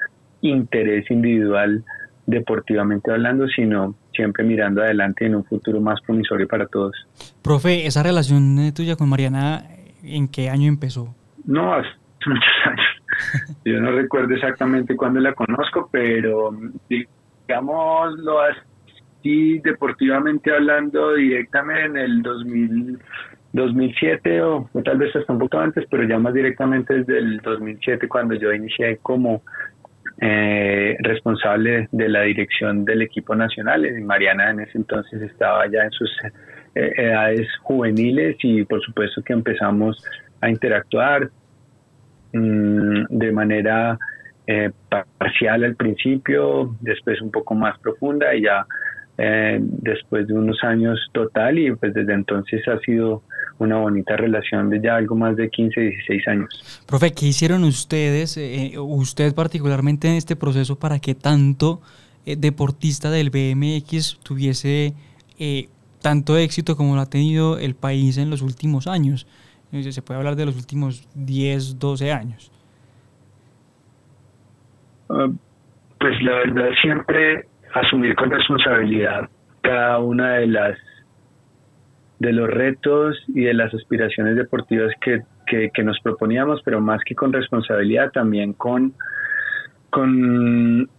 interés 0.42 1.10
individual 1.10 1.84
deportivamente 2.28 3.12
hablando, 3.12 3.48
sino 3.48 3.96
siempre 4.16 4.44
mirando 4.44 4.82
adelante 4.82 5.26
en 5.26 5.36
un 5.36 5.44
futuro 5.44 5.82
más 5.82 6.02
promisorio 6.02 6.48
para 6.48 6.68
todos. 6.68 6.96
Profe, 7.42 7.86
esa 7.86 8.04
relación 8.04 8.60
eh, 8.60 8.72
tuya 8.72 8.96
con 8.96 9.10
Mariana, 9.10 9.64
¿en 10.04 10.28
qué 10.28 10.50
año 10.50 10.68
empezó? 10.68 11.16
No, 11.46 11.74
hace 11.74 11.90
muchos 12.26 12.44
años. 12.66 13.58
Yo 13.66 13.80
no 13.80 13.92
recuerdo 13.92 14.34
exactamente 14.34 14.96
cuándo 14.96 15.20
la 15.20 15.34
conozco, 15.34 15.90
pero 15.92 16.52
digámoslo 16.90 18.42
así, 18.42 19.60
deportivamente 19.60 20.54
hablando, 20.54 21.14
directamente 21.14 21.86
en 21.86 21.98
el 21.98 22.22
2000, 22.22 23.00
2007 23.54 24.42
o, 24.42 24.70
o, 24.74 24.82
tal 24.82 24.98
vez 24.98 25.16
hasta 25.16 25.32
un 25.32 25.40
poco 25.40 25.60
antes, 25.60 25.86
pero 25.90 26.04
ya 26.08 26.18
más 26.18 26.34
directamente 26.34 26.96
desde 26.96 27.20
el 27.20 27.38
2007 27.40 28.08
cuando 28.08 28.34
yo 28.36 28.52
inicié 28.52 28.98
como 28.98 29.44
eh, 30.20 30.96
responsable 31.00 31.88
de 31.92 32.10
la 32.10 32.22
dirección 32.22 32.86
del 32.86 33.02
equipo 33.02 33.36
nacional. 33.36 33.86
Y 33.86 34.02
Mariana 34.02 34.52
en 34.52 34.62
ese 34.62 34.78
entonces 34.78 35.22
estaba 35.22 35.68
ya 35.68 35.84
en 35.84 35.92
sus 35.92 36.12
eh, 36.76 36.92
edades 36.98 37.48
juveniles 37.62 38.38
y 38.42 38.64
por 38.64 38.82
supuesto 38.82 39.22
que 39.24 39.34
empezamos 39.34 40.04
a 40.42 40.50
interactuar 40.50 41.30
mm, 42.34 43.06
de 43.10 43.32
manera 43.32 43.98
eh, 44.46 44.72
parcial 45.18 45.64
al 45.64 45.76
principio, 45.76 46.76
después 46.82 47.22
un 47.22 47.32
poco 47.32 47.56
más 47.56 47.80
profunda 47.80 48.36
y 48.36 48.42
ya 48.42 48.66
eh, 49.18 49.58
después 49.62 50.28
de 50.28 50.34
unos 50.34 50.64
años 50.64 51.00
total 51.14 51.60
y 51.60 51.72
pues 51.76 51.94
desde 51.94 52.14
entonces 52.14 52.68
ha 52.68 52.80
sido 52.80 53.22
una 53.64 53.78
bonita 53.78 54.16
relación 54.16 54.70
de 54.70 54.82
ya 54.82 54.96
algo 54.96 55.16
más 55.16 55.36
de 55.36 55.50
15, 55.50 55.80
16 55.80 56.28
años. 56.28 56.84
Profe, 56.88 57.12
¿qué 57.12 57.28
hicieron 57.28 57.64
ustedes, 57.64 58.38
eh, 58.38 58.74
usted 58.78 59.34
particularmente 59.34 60.08
en 60.08 60.16
este 60.16 60.36
proceso 60.36 60.78
para 60.78 61.00
que 61.00 61.16
tanto 61.16 61.82
eh, 62.26 62.36
deportista 62.38 63.10
del 63.10 63.30
BMX 63.30 64.20
tuviese 64.24 64.94
tanto 66.02 66.38
éxito 66.38 66.78
como 66.78 66.96
lo 66.96 67.02
ha 67.02 67.10
tenido 67.10 67.58
el 67.58 67.76
país 67.76 68.18
en 68.18 68.30
los 68.30 68.42
últimos 68.42 68.88
años? 68.88 69.28
Se 69.72 70.02
puede 70.04 70.20
hablar 70.20 70.36
de 70.36 70.46
los 70.46 70.56
últimos 70.56 71.08
10, 71.16 71.80
12 71.80 72.12
años. 72.12 72.52
Ah, 75.10 75.28
pues 76.00 76.22
la 76.22 76.34
verdad 76.34 76.70
siempre 76.82 77.48
asumir 77.74 78.16
con 78.16 78.30
responsabilidad 78.30 79.30
cada 79.62 80.00
una 80.00 80.36
de 80.36 80.48
las 80.48 80.78
de 82.24 82.34
los 82.34 82.50
retos 82.50 83.22
y 83.28 83.42
de 83.42 83.54
las 83.54 83.74
aspiraciones 83.74 84.36
deportivas 84.36 84.94
que, 85.02 85.22
que, 85.46 85.84
nos 85.84 86.00
proponíamos, 86.00 86.62
pero 86.64 86.82
más 86.82 87.02
que 87.04 87.16
con 87.16 87.34
responsabilidad, 87.34 88.12
también 88.12 88.54
con, 88.54 88.94
con 89.90 90.90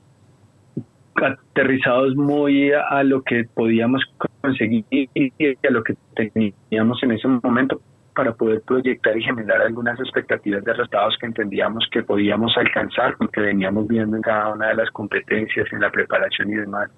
aterrizados 1.17 2.15
muy 2.15 2.73
a 2.73 3.03
lo 3.03 3.23
que 3.23 3.45
podíamos 3.55 4.03
conseguir 4.41 4.85
y 4.91 5.67
a 5.67 5.71
lo 5.71 5.83
que 5.83 5.95
teníamos 6.15 7.03
en 7.03 7.13
ese 7.13 7.27
momento 7.29 7.81
para 8.15 8.33
poder 8.33 8.63
proyectar 8.63 9.17
y 9.17 9.23
generar 9.23 9.61
algunas 9.63 9.99
expectativas 9.99 10.65
de 10.65 10.73
resultados 10.73 11.17
que 11.19 11.27
entendíamos 11.27 11.87
que 11.91 12.03
podíamos 12.03 12.57
alcanzar, 12.57 13.17
porque 13.19 13.41
veníamos 13.41 13.89
viendo 13.89 14.17
en 14.17 14.23
cada 14.23 14.53
una 14.53 14.69
de 14.69 14.77
las 14.77 14.91
competencias, 14.91 15.67
en 15.73 15.81
la 15.81 15.91
preparación 15.91 16.51
y 16.51 16.57
demás. 16.57 16.91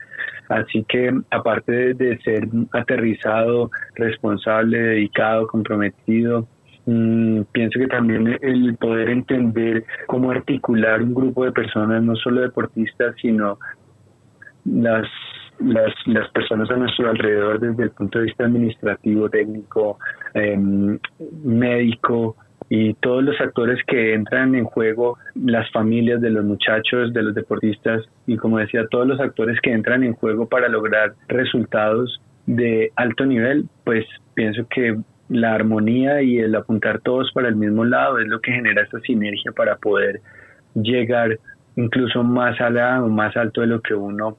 Así 0.49 0.85
que 0.89 1.13
aparte 1.31 1.95
de, 1.95 2.19
ser 2.19 2.49
aterrizado, 2.73 3.71
responsable, 3.95 4.79
dedicado, 4.79 5.47
comprometido, 5.47 6.47
mm, 6.87 7.43
pienso 7.53 7.79
que 7.79 7.89
también 7.89 8.39
el 8.41 8.77
poder 8.77 9.11
entender 9.11 9.85
cómo 10.07 10.31
articular 10.31 11.03
un 11.03 11.15
grupo 11.15 11.45
de 11.45 11.53
personas, 11.53 12.03
no 12.03 12.15
solo 12.17 12.43
deportistas, 12.43 13.15
sino 13.21 13.59
las 14.65 15.07
las, 15.59 15.93
las 16.07 16.31
personas 16.33 16.71
a 16.71 16.77
nuestro 16.77 17.09
alrededor 17.09 17.59
desde 17.59 17.85
el 17.85 17.91
punto 17.91 18.19
de 18.19 18.27
vista 18.27 18.45
administrativo, 18.45 19.29
técnico, 19.31 19.99
em, 20.35 20.99
médico 21.45 22.37
y 22.69 22.95
todos 22.95 23.23
los 23.23 23.41
actores 23.41 23.79
que 23.87 24.15
entran 24.15 24.55
en 24.55 24.65
juego, 24.65 25.19
las 25.35 25.71
familias 25.71 26.21
de 26.21 26.31
los 26.31 26.45
muchachos, 26.45 27.13
de 27.13 27.23
los 27.23 27.35
deportistas 27.35 28.05
y 28.27 28.37
como 28.37 28.59
decía, 28.59 28.87
todos 28.91 29.07
los 29.07 29.21
actores 29.21 29.61
que 29.61 29.73
entran 29.73 30.03
en 30.03 30.15
juego 30.15 30.49
para 30.49 30.69
lograr 30.69 31.15
resultados 31.29 32.21
de 32.47 32.91
alto 32.97 33.25
nivel, 33.25 33.67
pues 33.85 34.05
pienso 34.35 34.67
que 34.69 34.97
la 35.29 35.55
armonía 35.55 36.23
y 36.23 36.39
el 36.39 36.55
apuntar 36.55 37.01
todos 37.01 37.31
para 37.33 37.49
el 37.49 37.57
mismo 37.57 37.85
lado 37.85 38.19
es 38.19 38.29
lo 38.29 38.41
que 38.41 38.53
genera 38.53 38.83
esta 38.83 39.01
sinergia 39.01 39.53
para 39.53 39.77
poder 39.77 40.21
llegar 40.75 41.39
incluso 41.77 42.23
más 42.23 42.61
allá 42.61 43.03
o 43.03 43.09
más 43.09 43.37
alto 43.37 43.61
de 43.61 43.67
lo 43.67 43.81
que 43.81 43.95
uno 43.95 44.37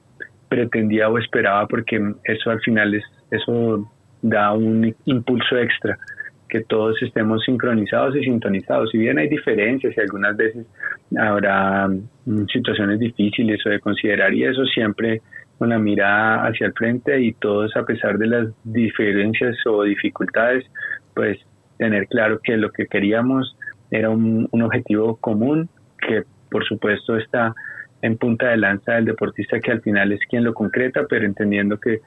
pretendía 0.48 1.08
o 1.08 1.18
esperaba 1.18 1.66
porque 1.66 2.00
eso 2.24 2.50
al 2.50 2.60
final 2.60 2.94
es 2.94 3.04
eso 3.30 3.86
da 4.22 4.52
un 4.52 4.94
impulso 5.04 5.58
extra 5.58 5.98
que 6.48 6.60
todos 6.62 7.00
estemos 7.02 7.42
sincronizados 7.44 8.16
y 8.16 8.24
sintonizados. 8.24 8.90
Si 8.90 8.98
bien 8.98 9.18
hay 9.18 9.28
diferencias 9.28 9.94
y 9.96 10.00
algunas 10.00 10.36
veces 10.36 10.66
habrá 11.16 11.88
mm, 11.88 12.46
situaciones 12.52 12.98
difíciles 12.98 13.64
o 13.66 13.70
de 13.70 13.80
considerar 13.80 14.32
y 14.34 14.44
eso 14.44 14.64
siempre 14.64 15.20
con 15.58 15.70
la 15.70 15.78
mirada 15.78 16.46
hacia 16.46 16.68
el 16.68 16.72
frente 16.72 17.20
y 17.20 17.32
todos 17.32 17.76
a 17.76 17.84
pesar 17.84 18.16
de 18.18 18.28
las 18.28 18.48
diferencias 18.64 19.56
o 19.66 19.82
dificultades, 19.82 20.64
pues 21.14 21.38
tener 21.78 22.06
claro 22.06 22.40
que 22.42 22.56
lo 22.56 22.70
que 22.70 22.86
queríamos 22.86 23.56
era 23.90 24.10
un, 24.10 24.48
un 24.50 24.62
objetivo 24.62 25.16
común 25.16 25.68
que 25.98 26.22
por 26.50 26.64
supuesto 26.64 27.16
está 27.16 27.54
en 28.02 28.16
punta 28.16 28.50
de 28.50 28.56
lanza 28.56 28.92
del 28.92 29.06
deportista 29.06 29.60
que 29.60 29.72
al 29.72 29.82
final 29.82 30.12
es 30.12 30.20
quien 30.28 30.44
lo 30.44 30.54
concreta, 30.54 31.06
pero 31.08 31.26
entendiendo 31.26 31.78
que 31.78 32.00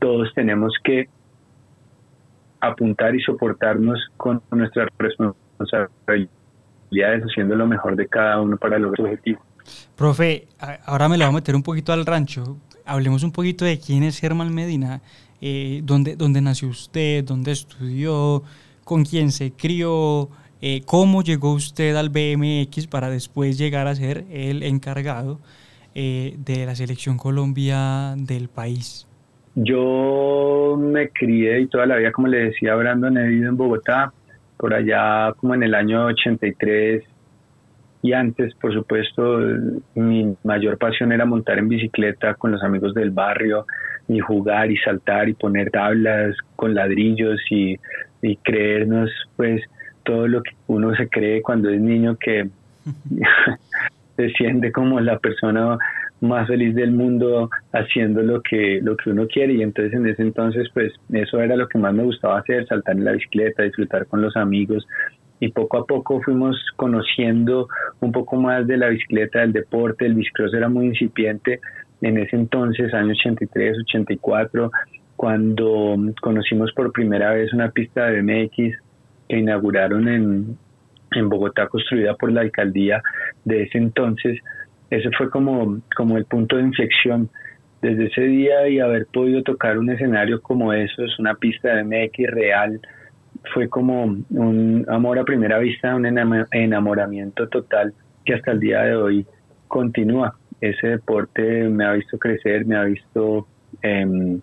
todos 0.00 0.32
tenemos 0.34 0.74
que 0.82 1.08
apuntar 2.60 3.14
y 3.14 3.20
soportarnos 3.20 3.98
con 4.16 4.42
nuestras 4.50 4.88
responsabilidades, 4.98 6.30
haciendo 7.24 7.54
lo 7.54 7.66
mejor 7.66 7.96
de 7.96 8.06
cada 8.06 8.40
uno 8.40 8.56
para 8.56 8.78
lograr 8.78 8.96
su 8.96 9.02
objetivo. 9.04 9.40
Profe, 9.96 10.48
ahora 10.84 11.08
me 11.08 11.18
lo 11.18 11.24
voy 11.24 11.32
a 11.32 11.34
meter 11.36 11.56
un 11.56 11.62
poquito 11.62 11.92
al 11.92 12.06
rancho. 12.06 12.56
Hablemos 12.84 13.22
un 13.22 13.32
poquito 13.32 13.64
de 13.64 13.78
quién 13.78 14.02
es 14.04 14.18
Germán 14.20 14.54
Medina, 14.54 15.00
eh, 15.40 15.80
dónde, 15.82 16.16
dónde 16.16 16.40
nació 16.40 16.68
usted, 16.68 17.24
dónde 17.24 17.52
estudió, 17.52 18.42
con 18.84 19.04
quién 19.04 19.32
se 19.32 19.52
crió, 19.52 20.30
eh, 20.62 20.82
¿Cómo 20.86 21.22
llegó 21.22 21.52
usted 21.52 21.94
al 21.96 22.08
BMX 22.08 22.86
para 22.86 23.10
después 23.10 23.58
llegar 23.58 23.86
a 23.86 23.94
ser 23.94 24.24
el 24.30 24.62
encargado 24.62 25.38
eh, 25.94 26.34
de 26.38 26.64
la 26.64 26.74
selección 26.74 27.18
Colombia 27.18 28.14
del 28.16 28.48
país? 28.48 29.05
Yo 29.56 30.76
me 30.78 31.08
crié 31.08 31.60
y 31.60 31.66
toda 31.66 31.86
la 31.86 31.96
vida, 31.96 32.12
como 32.12 32.28
le 32.28 32.50
decía 32.50 32.74
Brandon, 32.74 33.16
he 33.16 33.26
vivido 33.26 33.48
en 33.48 33.56
Bogotá, 33.56 34.12
por 34.58 34.74
allá 34.74 35.32
como 35.38 35.54
en 35.54 35.62
el 35.62 35.74
año 35.74 36.04
83 36.06 37.02
y 38.02 38.12
antes, 38.12 38.54
por 38.56 38.72
supuesto, 38.72 39.40
mi 39.94 40.36
mayor 40.44 40.78
pasión 40.78 41.10
era 41.10 41.24
montar 41.24 41.58
en 41.58 41.68
bicicleta 41.68 42.34
con 42.34 42.52
los 42.52 42.62
amigos 42.62 42.94
del 42.94 43.10
barrio 43.10 43.66
y 44.08 44.20
jugar 44.20 44.70
y 44.70 44.76
saltar 44.76 45.28
y 45.28 45.34
poner 45.34 45.70
tablas 45.70 46.36
con 46.54 46.74
ladrillos 46.74 47.40
y, 47.50 47.76
y 48.22 48.36
creernos 48.36 49.10
pues 49.36 49.62
todo 50.04 50.28
lo 50.28 50.42
que 50.42 50.52
uno 50.68 50.94
se 50.94 51.08
cree 51.08 51.42
cuando 51.42 51.70
es 51.70 51.80
niño 51.80 52.16
que 52.16 52.48
se 54.16 54.30
siente 54.30 54.70
como 54.70 55.00
la 55.00 55.18
persona 55.18 55.78
más 56.20 56.48
feliz 56.48 56.74
del 56.74 56.92
mundo 56.92 57.50
haciendo 57.72 58.22
lo 58.22 58.40
que 58.42 58.80
lo 58.82 58.96
que 58.96 59.10
uno 59.10 59.26
quiere. 59.26 59.54
Y 59.54 59.62
entonces 59.62 59.92
en 59.94 60.06
ese 60.06 60.22
entonces 60.22 60.68
pues 60.72 60.92
eso 61.12 61.40
era 61.40 61.56
lo 61.56 61.68
que 61.68 61.78
más 61.78 61.94
me 61.94 62.04
gustaba 62.04 62.38
hacer 62.38 62.66
saltar 62.66 62.96
en 62.96 63.04
la 63.04 63.12
bicicleta 63.12 63.62
disfrutar 63.62 64.06
con 64.06 64.22
los 64.22 64.36
amigos. 64.36 64.86
Y 65.38 65.48
poco 65.48 65.78
a 65.78 65.86
poco 65.86 66.22
fuimos 66.22 66.56
conociendo 66.76 67.68
un 68.00 68.10
poco 68.10 68.36
más 68.36 68.66
de 68.66 68.78
la 68.78 68.88
bicicleta 68.88 69.40
del 69.40 69.52
deporte. 69.52 70.06
El 70.06 70.14
bicicross 70.14 70.54
era 70.54 70.68
muy 70.68 70.86
incipiente 70.86 71.60
en 72.00 72.18
ese 72.18 72.36
entonces 72.36 72.92
año 72.94 73.12
83 73.12 73.78
84 73.80 74.70
cuando 75.16 75.96
conocimos 76.20 76.72
por 76.72 76.92
primera 76.92 77.32
vez 77.32 77.52
una 77.52 77.70
pista 77.70 78.06
de 78.06 78.20
BMX 78.20 78.78
que 79.28 79.38
inauguraron 79.38 80.08
en, 80.08 80.58
en 81.12 81.28
Bogotá, 81.28 81.66
construida 81.68 82.14
por 82.14 82.30
la 82.30 82.42
alcaldía 82.42 83.02
de 83.44 83.62
ese 83.62 83.78
entonces, 83.78 84.38
ese 84.90 85.10
fue 85.16 85.30
como, 85.30 85.80
como 85.96 86.16
el 86.16 86.24
punto 86.24 86.56
de 86.56 86.62
inflexión. 86.62 87.28
Desde 87.82 88.06
ese 88.06 88.22
día 88.22 88.68
y 88.68 88.80
haber 88.80 89.06
podido 89.06 89.42
tocar 89.42 89.78
un 89.78 89.90
escenario 89.90 90.40
como 90.40 90.72
eso, 90.72 91.04
es 91.04 91.18
una 91.18 91.34
pista 91.34 91.74
de 91.74 91.84
MX 91.84 92.30
real, 92.30 92.80
fue 93.52 93.68
como 93.68 94.04
un 94.30 94.86
amor 94.88 95.18
a 95.18 95.24
primera 95.24 95.58
vista, 95.58 95.94
un 95.94 96.06
enamoramiento 96.50 97.48
total 97.48 97.92
que 98.24 98.34
hasta 98.34 98.52
el 98.52 98.60
día 98.60 98.82
de 98.82 98.96
hoy 98.96 99.26
continúa. 99.68 100.36
Ese 100.60 100.88
deporte 100.88 101.68
me 101.68 101.84
ha 101.84 101.92
visto 101.92 102.18
crecer, 102.18 102.64
me 102.64 102.76
ha 102.76 102.84
visto 102.84 103.46
eh, 103.82 104.38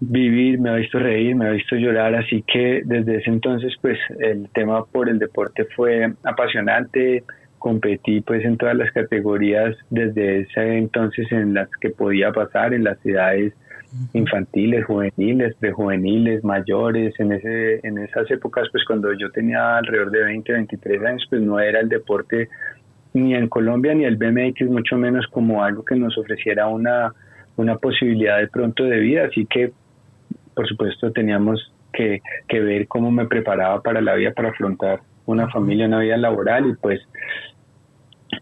vivir, 0.00 0.60
me 0.60 0.70
ha 0.70 0.74
visto 0.74 0.98
reír, 0.98 1.34
me 1.34 1.46
ha 1.46 1.50
visto 1.50 1.76
llorar, 1.76 2.14
así 2.14 2.42
que 2.42 2.82
desde 2.84 3.16
ese 3.16 3.30
entonces 3.30 3.74
pues 3.80 3.98
el 4.18 4.48
tema 4.50 4.84
por 4.84 5.08
el 5.08 5.18
deporte 5.18 5.66
fue 5.76 6.12
apasionante, 6.24 7.24
competí 7.58 8.20
pues 8.20 8.44
en 8.44 8.56
todas 8.56 8.76
las 8.76 8.90
categorías 8.92 9.76
desde 9.90 10.40
ese 10.40 10.78
entonces 10.78 11.30
en 11.32 11.54
las 11.54 11.68
que 11.80 11.90
podía 11.90 12.32
pasar, 12.32 12.74
en 12.74 12.84
las 12.84 13.04
edades 13.04 13.54
infantiles, 14.12 14.84
juveniles, 14.84 15.54
prejuveniles, 15.56 16.44
mayores, 16.44 17.18
en 17.18 17.32
ese 17.32 17.80
en 17.86 17.98
esas 17.98 18.30
épocas 18.30 18.68
pues 18.70 18.84
cuando 18.84 19.12
yo 19.14 19.30
tenía 19.30 19.78
alrededor 19.78 20.10
de 20.10 20.24
20, 20.24 20.52
23 20.52 21.04
años 21.04 21.26
pues 21.28 21.40
no 21.42 21.58
era 21.58 21.80
el 21.80 21.88
deporte 21.88 22.48
ni 23.14 23.34
en 23.34 23.48
Colombia 23.48 23.94
ni 23.94 24.04
el 24.04 24.16
BMX 24.16 24.68
mucho 24.68 24.96
menos 24.96 25.26
como 25.28 25.64
algo 25.64 25.84
que 25.84 25.96
nos 25.96 26.16
ofreciera 26.18 26.68
una 26.68 27.12
una 27.56 27.76
posibilidad 27.76 28.38
de 28.38 28.48
pronto 28.48 28.84
de 28.84 28.98
vida, 29.00 29.26
así 29.26 29.44
que 29.46 29.72
por 30.54 30.66
supuesto 30.66 31.12
teníamos 31.12 31.72
que, 31.92 32.20
ver 32.48 32.86
cómo 32.86 33.10
me 33.10 33.26
preparaba 33.26 33.82
para 33.82 34.00
la 34.00 34.14
vida, 34.14 34.32
para 34.32 34.50
afrontar 34.50 35.00
una 35.32 35.48
familia, 35.48 35.86
una 35.86 36.00
vida 36.00 36.16
laboral 36.16 36.70
y 36.70 36.74
pues 36.74 37.00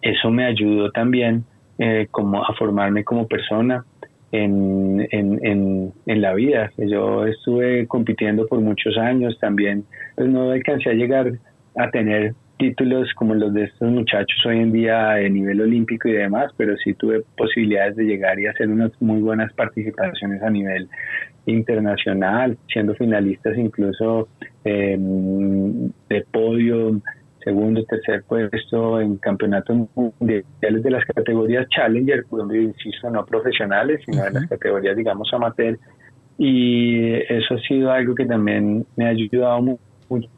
eso 0.02 0.30
me 0.30 0.46
ayudó 0.46 0.90
también 0.90 1.44
eh, 1.78 2.06
como 2.10 2.44
a 2.44 2.54
formarme 2.54 3.04
como 3.04 3.26
persona 3.26 3.84
en, 4.32 5.06
en, 5.10 5.92
en, 6.06 6.22
la 6.22 6.34
vida. 6.34 6.70
Yo 6.78 7.26
estuve 7.26 7.86
compitiendo 7.86 8.46
por 8.46 8.60
muchos 8.60 8.96
años 8.98 9.38
también, 9.40 9.84
pues 10.14 10.28
no 10.28 10.50
alcancé 10.50 10.90
a 10.90 10.94
llegar 10.94 11.32
a 11.76 11.90
tener 11.90 12.34
títulos 12.58 13.12
como 13.14 13.34
los 13.34 13.52
de 13.52 13.64
estos 13.64 13.90
muchachos 13.90 14.46
hoy 14.46 14.60
en 14.60 14.72
día 14.72 15.10
de 15.10 15.30
nivel 15.30 15.60
olímpico 15.60 16.08
y 16.08 16.12
demás, 16.12 16.52
pero 16.56 16.76
sí 16.78 16.94
tuve 16.94 17.22
posibilidades 17.36 17.96
de 17.96 18.04
llegar 18.04 18.38
y 18.40 18.46
hacer 18.46 18.68
unas 18.68 18.90
muy 19.00 19.20
buenas 19.20 19.52
participaciones 19.52 20.42
a 20.42 20.50
nivel 20.50 20.88
internacional, 21.46 22.58
siendo 22.72 22.94
finalistas 22.94 23.56
incluso 23.56 24.28
eh, 24.64 24.96
de 24.98 26.26
podio, 26.30 27.00
segundo, 27.42 27.84
tercer 27.84 28.24
puesto 28.24 29.00
en 29.00 29.16
campeonatos 29.18 29.88
mundiales 29.94 30.82
de 30.82 30.90
las 30.90 31.04
categorías 31.04 31.68
Challenger, 31.68 32.24
donde 32.30 32.62
insisto, 32.62 33.10
no 33.10 33.24
profesionales, 33.24 34.00
sino 34.04 34.24
de 34.24 34.32
las 34.32 34.46
categorías, 34.46 34.96
digamos, 34.96 35.32
amateur. 35.32 35.78
Y 36.38 37.14
eso 37.14 37.54
ha 37.54 37.60
sido 37.60 37.90
algo 37.90 38.14
que 38.14 38.26
también 38.26 38.84
me 38.96 39.06
ha 39.06 39.08
ayudado 39.08 39.62
mucho 39.62 40.28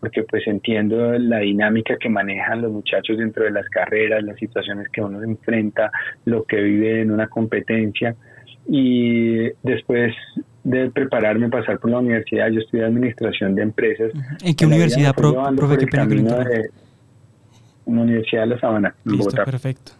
porque 0.00 0.22
pues 0.24 0.46
entiendo 0.46 1.18
la 1.18 1.38
dinámica 1.38 1.96
que 1.98 2.10
manejan 2.10 2.60
los 2.62 2.72
muchachos 2.72 3.16
dentro 3.16 3.44
de 3.44 3.50
las 3.50 3.66
carreras, 3.70 4.22
las 4.22 4.36
situaciones 4.38 4.88
que 4.90 5.00
uno 5.00 5.22
enfrenta, 5.22 5.90
lo 6.26 6.44
que 6.44 6.60
vive 6.60 7.00
en 7.00 7.10
una 7.10 7.28
competencia 7.28 8.14
y 8.68 9.50
después 9.62 10.14
de 10.64 10.90
prepararme, 10.90 11.48
pasar 11.48 11.78
por 11.78 11.90
la 11.90 11.98
universidad, 11.98 12.48
yo 12.50 12.60
estudié 12.60 12.84
administración 12.84 13.54
de 13.54 13.62
empresas. 13.62 14.12
¿En 14.44 14.54
qué 14.54 14.66
universidad, 14.66 15.14
profe? 15.14 15.78
Qué 15.78 15.86
pena 15.86 16.06
de 16.06 16.70
la 17.86 18.02
Universidad 18.02 18.42
de 18.42 18.46
La 18.48 18.58
Sabana, 18.58 18.94
Listo, 19.04 19.44
perfecto. 19.44 19.92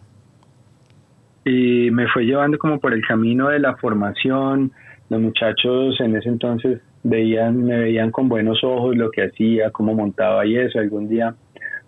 Y 1.45 1.89
me 1.91 2.07
fue 2.09 2.25
llevando 2.25 2.57
como 2.57 2.79
por 2.79 2.93
el 2.93 3.01
camino 3.07 3.47
de 3.47 3.59
la 3.59 3.77
formación. 3.77 4.71
Los 5.09 5.21
muchachos 5.21 5.95
en 6.01 6.17
ese 6.17 6.27
entonces 6.27 6.81
veían, 7.03 7.63
me 7.63 7.77
veían 7.77 8.11
con 8.11 8.27
buenos 8.27 8.61
ojos 8.65 8.97
lo 8.97 9.09
que 9.09 9.23
hacía, 9.23 9.71
cómo 9.71 9.93
montaba 9.93 10.45
y 10.45 10.57
eso. 10.57 10.79
Algún 10.79 11.07
día 11.07 11.33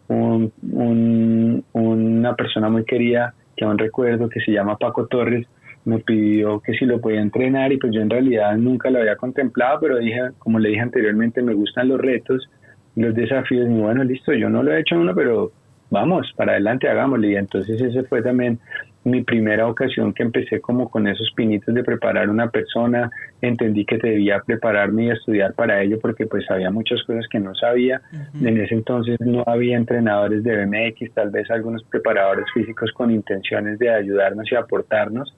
un, 0.08 0.54
un, 0.72 1.66
una 1.74 2.36
persona 2.36 2.70
muy 2.70 2.86
querida, 2.86 3.34
que 3.56 3.66
aún 3.66 3.78
recuerdo, 3.78 4.30
que 4.30 4.40
se 4.40 4.52
llama 4.54 4.78
Paco 4.78 5.08
Torres, 5.08 5.46
me 5.86 6.00
pidió 6.00 6.60
que 6.60 6.74
si 6.74 6.86
lo 6.86 7.00
podía 7.02 7.22
entrenar 7.22 7.72
y 7.72 7.78
pues 7.78 7.94
yo 7.94 8.02
en 8.02 8.10
realidad 8.10 8.56
nunca 8.58 8.90
lo 8.90 9.00
había 9.00 9.16
contemplado, 9.16 9.80
pero 9.80 9.98
dije, 9.98 10.32
como 10.38 10.60
le 10.60 10.70
dije 10.70 10.82
anteriormente, 10.82 11.42
me 11.42 11.54
gustan 11.54 11.88
los 11.88 12.00
retos, 12.00 12.50
los 12.96 13.16
desafíos 13.16 13.70
y 13.70 13.74
bueno, 13.74 14.04
listo, 14.04 14.34
yo 14.34 14.50
no 14.50 14.64
lo 14.64 14.74
he 14.74 14.82
hecho 14.82 15.00
uno, 15.00 15.14
pero 15.16 15.52
vamos, 15.90 16.32
para 16.36 16.54
adelante, 16.54 16.88
hagámosle. 16.88 17.32
Y 17.32 17.36
entonces 17.36 17.82
ese 17.82 18.04
fue 18.04 18.22
también 18.22 18.60
mi 19.10 19.24
primera 19.24 19.68
ocasión 19.68 20.14
que 20.14 20.24
empecé 20.24 20.62
como 20.62 20.90
con 20.90 21.08
esos 21.08 21.32
pinitos 21.36 21.74
de 21.74 21.84
preparar 21.84 22.30
una 22.30 22.50
persona, 22.50 23.10
entendí 23.42 23.86
que 23.86 23.98
debía 23.98 24.42
prepararme 24.46 25.06
y 25.06 25.12
estudiar 25.12 25.54
para 25.54 25.82
ello 25.82 26.00
porque 26.00 26.26
pues 26.26 26.50
había 26.50 26.72
muchas 26.72 27.04
cosas 27.04 27.26
que 27.30 27.40
no 27.40 27.54
sabía. 27.56 28.02
En 28.42 28.58
ese 28.60 28.76
entonces 28.76 29.18
no 29.20 29.44
había 29.46 29.78
entrenadores 29.78 30.44
de 30.44 30.66
BMX, 30.66 31.14
tal 31.14 31.30
vez 31.30 31.50
algunos 31.52 31.84
preparadores 31.84 32.46
físicos 32.54 32.92
con 32.92 33.12
intenciones 33.12 33.80
de 33.80 33.90
ayudarnos 33.90 34.52
y 34.52 34.56
aportarnos. 34.56 35.36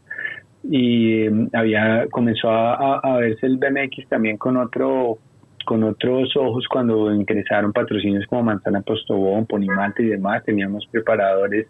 Y 0.64 1.28
mm, 1.30 1.50
había 1.54 2.08
comenzó 2.12 2.50
a, 2.52 3.18
verse 3.18 3.46
el 3.46 3.58
BMX 3.58 4.08
también 4.10 4.38
con 4.38 4.58
otro 4.58 5.18
con 5.66 5.84
otros 5.84 6.36
ojos 6.36 6.66
cuando 6.68 7.14
ingresaron 7.14 7.72
patrocinios 7.72 8.26
como 8.26 8.44
Manzana 8.44 8.82
Postobón, 8.82 9.46
Ponimalte 9.46 10.02
y 10.02 10.08
demás, 10.08 10.44
teníamos 10.44 10.88
preparadores 10.92 11.68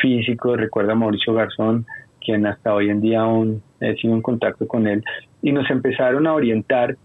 físicos, 0.00 0.58
recuerda 0.58 0.94
Mauricio 0.94 1.34
Garzón, 1.34 1.86
quien 2.20 2.46
hasta 2.46 2.74
hoy 2.74 2.90
en 2.90 3.00
día 3.00 3.20
aún 3.20 3.62
he 3.80 3.94
sido 3.96 4.14
en 4.14 4.22
contacto 4.22 4.66
con 4.68 4.86
él, 4.86 5.02
y 5.42 5.52
nos 5.52 5.70
empezaron 5.70 6.26
a 6.26 6.34
orientar 6.34 6.96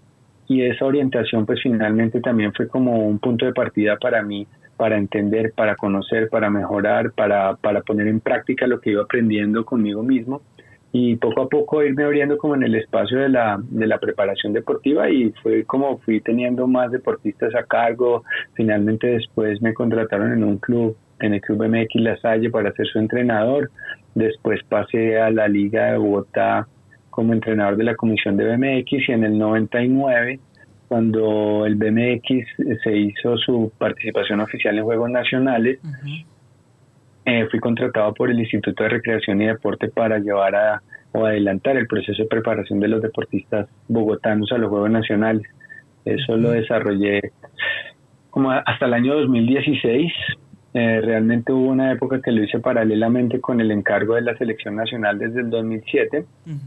y 0.48 0.63
esa 0.63 0.86
orientación 0.86 1.45
pues 1.45 1.60
finalmente 1.62 2.21
también 2.21 2.54
fue 2.54 2.67
como 2.67 3.06
un 3.08 3.19
punto 3.19 3.45
de 3.45 3.54
partida 3.54 3.98
para 3.98 4.21
mí, 4.21 4.48
para 4.78 4.98
entender, 4.98 5.54
para 5.56 5.76
conocer, 5.76 6.30
para 6.30 6.50
mejorar, 6.50 7.12
para, 7.12 7.56
para 7.56 7.82
poner 7.82 8.08
en 8.08 8.19
práctica 8.19 8.67
lo 8.67 8.80
que 8.80 8.91
iba 8.91 9.04
aprendiendo 9.04 9.65
conmigo 9.65 10.04
mismo. 10.04 10.41
Y 10.91 11.17
poco 11.17 11.41
a 11.41 11.50
poco 11.50 11.84
irme 11.84 12.06
abriendo 12.06 12.38
como 12.38 12.56
en 12.56 12.63
el 12.63 12.76
espacio 12.76 13.19
de 13.19 13.28
la, 13.28 13.60
de 13.62 13.86
la 13.86 14.00
preparación 14.00 14.54
deportiva 14.54 15.10
y 15.10 15.34
fue 15.43 15.65
como 15.65 15.98
fui 16.00 16.21
teniendo 16.21 16.67
más 16.67 16.89
deportistas 16.89 17.54
a 17.54 17.63
cargo. 17.63 18.24
Finalmente 18.54 19.08
después 19.08 19.62
me 19.62 19.74
contrataron 19.74 20.32
en 20.32 20.43
un 20.43 20.58
club, 20.58 20.95
en 21.19 21.34
el 21.34 21.41
Club 21.41 21.67
MX 21.67 21.95
La 21.95 22.17
Salle 22.17 22.49
para 22.49 22.71
ser 22.73 22.88
su 22.88 22.99
entrenador. 22.99 23.69
Después 24.13 24.62
pasé 24.67 25.19
a 25.19 25.30
la 25.30 25.47
Liga 25.47 25.91
de 25.91 25.97
Bogotá 25.97 26.67
como 27.10 27.34
entrenador 27.34 27.78
de 27.78 27.84
la 27.84 27.95
comisión 27.95 28.38
de 28.38 28.45
BMX 28.45 29.10
y 29.10 29.12
en 29.12 29.23
el 29.23 29.38
99 29.38 30.39
cuando 30.88 31.65
el 31.65 31.75
BMX 31.75 32.45
se 32.84 32.97
hizo 32.97 33.38
su 33.38 33.71
participación 33.78 34.39
oficial 34.39 34.78
en 34.78 34.84
Juegos 34.84 35.10
Nacionales, 35.10 35.80
eh, 37.25 37.47
fui 37.49 37.60
contratado 37.60 38.13
por 38.13 38.30
el 38.30 38.39
Instituto 38.39 38.84
de 38.84 38.89
Recreación 38.89 39.41
y 39.41 39.47
Deporte 39.47 39.89
para 39.89 40.19
llevar 40.19 40.56
a, 40.56 40.82
o 41.12 41.25
adelantar 41.25 41.78
el 41.78 41.88
proceso 41.88 42.21
de 42.21 42.30
preparación 42.30 42.80
de 42.80 42.88
los 42.88 43.01
deportistas 43.01 43.67
bogotanos 43.88 44.51
a 44.51 44.58
los 44.58 44.69
Juegos 44.69 44.91
Nacionales. 44.91 45.47
Eso 46.06 46.38
lo 46.38 46.51
desarrollé 46.51 47.32
como 48.30 48.51
hasta 48.51 48.86
el 48.86 48.93
año 48.93 49.15
2016. 49.15 50.12
Eh, 50.78 51.00
realmente 51.00 51.54
hubo 51.54 51.70
una 51.70 51.94
época 51.94 52.20
que 52.22 52.34
lo 52.34 52.44
hice 52.44 52.60
paralelamente 52.60 53.40
con 53.40 53.62
el 53.62 53.72
encargo 53.72 54.16
de 54.16 54.24
la 54.24 54.38
selección 54.38 54.76
nacional 54.76 55.18
desde 55.18 55.40
el 55.40 55.50
2007 55.50 56.26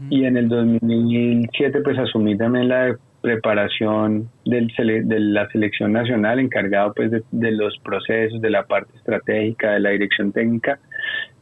y 0.09 0.25
en 0.25 0.35
el 0.35 0.49
2007 0.49 1.81
pues 1.81 1.95
asumí 1.99 2.35
también 2.35 2.69
la 2.69 2.97
preparación 3.21 4.27
del 4.45 4.73
de 4.75 5.19
la 5.19 5.47
selección 5.49 5.91
nacional 5.91 6.39
encargado 6.39 6.91
pues 6.95 7.11
de, 7.11 7.51
los 7.51 7.77
procesos, 7.83 8.41
de 8.41 8.49
la 8.49 8.63
parte 8.63 8.97
estratégica, 8.97 9.73
de 9.73 9.79
la 9.79 9.91
dirección 9.91 10.31
técnica 10.31 10.79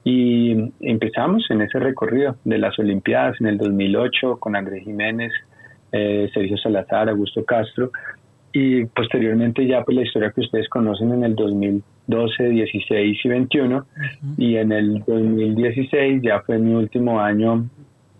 y 0.03 0.73
empezamos 0.81 1.49
en 1.49 1.61
ese 1.61 1.79
recorrido 1.79 2.35
de 2.43 2.57
las 2.57 2.77
Olimpiadas 2.79 3.39
en 3.39 3.47
el 3.47 3.57
2008 3.59 4.39
con 4.39 4.57
Andrés 4.57 4.83
Jiménez, 4.83 5.31
eh, 5.93 6.29
Sergio 6.33 6.57
Salazar, 6.57 7.07
Augusto 7.07 7.45
Castro 7.45 7.91
y 8.59 8.85
posteriormente 8.85 9.67
ya 9.67 9.83
pues 9.83 9.95
la 9.95 10.03
historia 10.03 10.31
que 10.31 10.41
ustedes 10.41 10.67
conocen 10.69 11.13
en 11.13 11.23
el 11.23 11.35
2012, 11.35 12.49
16 12.49 13.19
y 13.23 13.29
21 13.29 13.85
y 14.39 14.55
en 14.55 14.71
el 14.71 15.03
2016 15.05 16.23
ya 16.23 16.41
fue 16.41 16.57
mi 16.57 16.73
último 16.73 17.19
año 17.19 17.69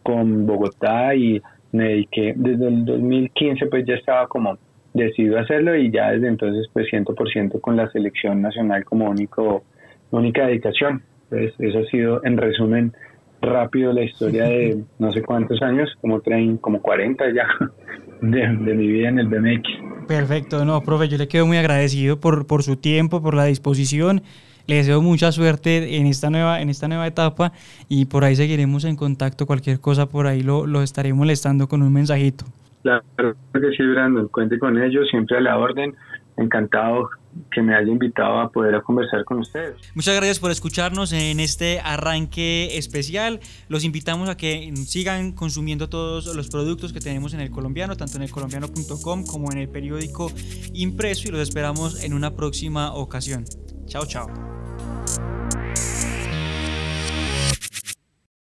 con 0.03 0.45
Bogotá 0.45 1.15
y 1.15 1.41
me 1.71 1.85
dediqué 1.85 2.33
desde 2.35 2.67
el 2.67 2.85
2015 2.85 3.65
pues 3.65 3.83
ya 3.87 3.95
estaba 3.95 4.27
como 4.27 4.59
decidido 4.93 5.39
a 5.39 5.41
hacerlo 5.41 5.75
y 5.75 5.89
ya 5.89 6.11
desde 6.11 6.27
entonces 6.27 6.67
pues 6.71 6.85
100% 6.91 7.59
con 7.59 7.75
la 7.75 7.89
selección 7.89 8.39
nacional 8.39 8.85
como 8.85 9.09
único 9.09 9.63
única 10.11 10.45
dedicación. 10.45 11.01
Pues 11.29 11.51
eso 11.57 11.79
ha 11.79 11.85
sido 11.85 12.23
en 12.23 12.37
resumen 12.37 12.93
rápido 13.41 13.93
la 13.93 14.03
historia 14.03 14.45
de 14.45 14.83
no 14.99 15.11
sé 15.11 15.21
cuántos 15.21 15.61
años, 15.61 15.89
como 16.01 16.21
30, 16.21 16.61
como 16.61 16.81
40 16.81 17.25
ya 17.33 17.47
de, 18.21 18.39
de, 18.39 18.73
mi 18.73 18.87
vida 18.87 19.09
en 19.09 19.19
el 19.19 19.27
BMX. 19.27 20.07
Perfecto, 20.07 20.65
no, 20.65 20.81
profe, 20.81 21.07
yo 21.07 21.17
le 21.17 21.27
quedo 21.27 21.45
muy 21.45 21.57
agradecido 21.57 22.19
por, 22.19 22.47
por 22.47 22.63
su 22.63 22.77
tiempo, 22.77 23.21
por 23.21 23.33
la 23.33 23.45
disposición 23.45 24.21
le 24.67 24.75
deseo 24.75 25.01
mucha 25.01 25.31
suerte 25.31 25.97
en 25.97 26.07
esta 26.07 26.29
nueva, 26.29 26.61
en 26.61 26.69
esta 26.69 26.89
nueva 26.89 27.07
etapa 27.07 27.53
y 27.87 28.05
por 28.05 28.25
ahí 28.25 28.35
seguiremos 28.35 28.83
en 28.83 28.97
contacto. 28.97 29.45
Cualquier 29.45 29.79
cosa 29.79 30.09
por 30.09 30.27
ahí 30.27 30.43
lo, 30.43 30.67
lo 30.67 30.81
estaré 30.81 31.13
molestando 31.13 31.67
con 31.67 31.81
un 31.81 31.93
mensajito. 31.93 32.45
Claro 32.83 33.03
que 33.53 33.71
sí, 33.77 33.83
Brandon. 33.83 34.27
Cuente 34.27 34.59
con 34.59 34.81
ellos, 34.81 35.07
siempre 35.09 35.37
a 35.37 35.41
la 35.41 35.57
orden. 35.57 35.95
Encantado 36.35 37.09
que 37.51 37.61
me 37.61 37.75
haya 37.75 37.91
invitado 37.91 38.39
a 38.39 38.49
poder 38.49 38.81
conversar 38.83 39.23
con 39.25 39.39
ustedes. 39.39 39.75
Muchas 39.95 40.15
gracias 40.15 40.39
por 40.39 40.51
escucharnos 40.51 41.11
en 41.13 41.39
este 41.39 41.79
arranque 41.79 42.77
especial. 42.77 43.39
Los 43.69 43.83
invitamos 43.83 44.29
a 44.29 44.37
que 44.37 44.73
sigan 44.85 45.31
consumiendo 45.31 45.89
todos 45.89 46.33
los 46.35 46.49
productos 46.49 46.93
que 46.93 46.99
tenemos 46.99 47.33
en 47.33 47.39
el 47.39 47.49
colombiano, 47.49 47.95
tanto 47.95 48.17
en 48.17 48.23
el 48.23 48.31
colombiano.com 48.31 49.25
como 49.25 49.51
en 49.51 49.59
el 49.59 49.69
periódico 49.69 50.31
impreso 50.73 51.27
y 51.27 51.31
los 51.31 51.41
esperamos 51.41 52.03
en 52.03 52.13
una 52.13 52.35
próxima 52.35 52.93
ocasión. 52.93 53.45
Chao, 53.87 54.05
chao. 54.05 54.27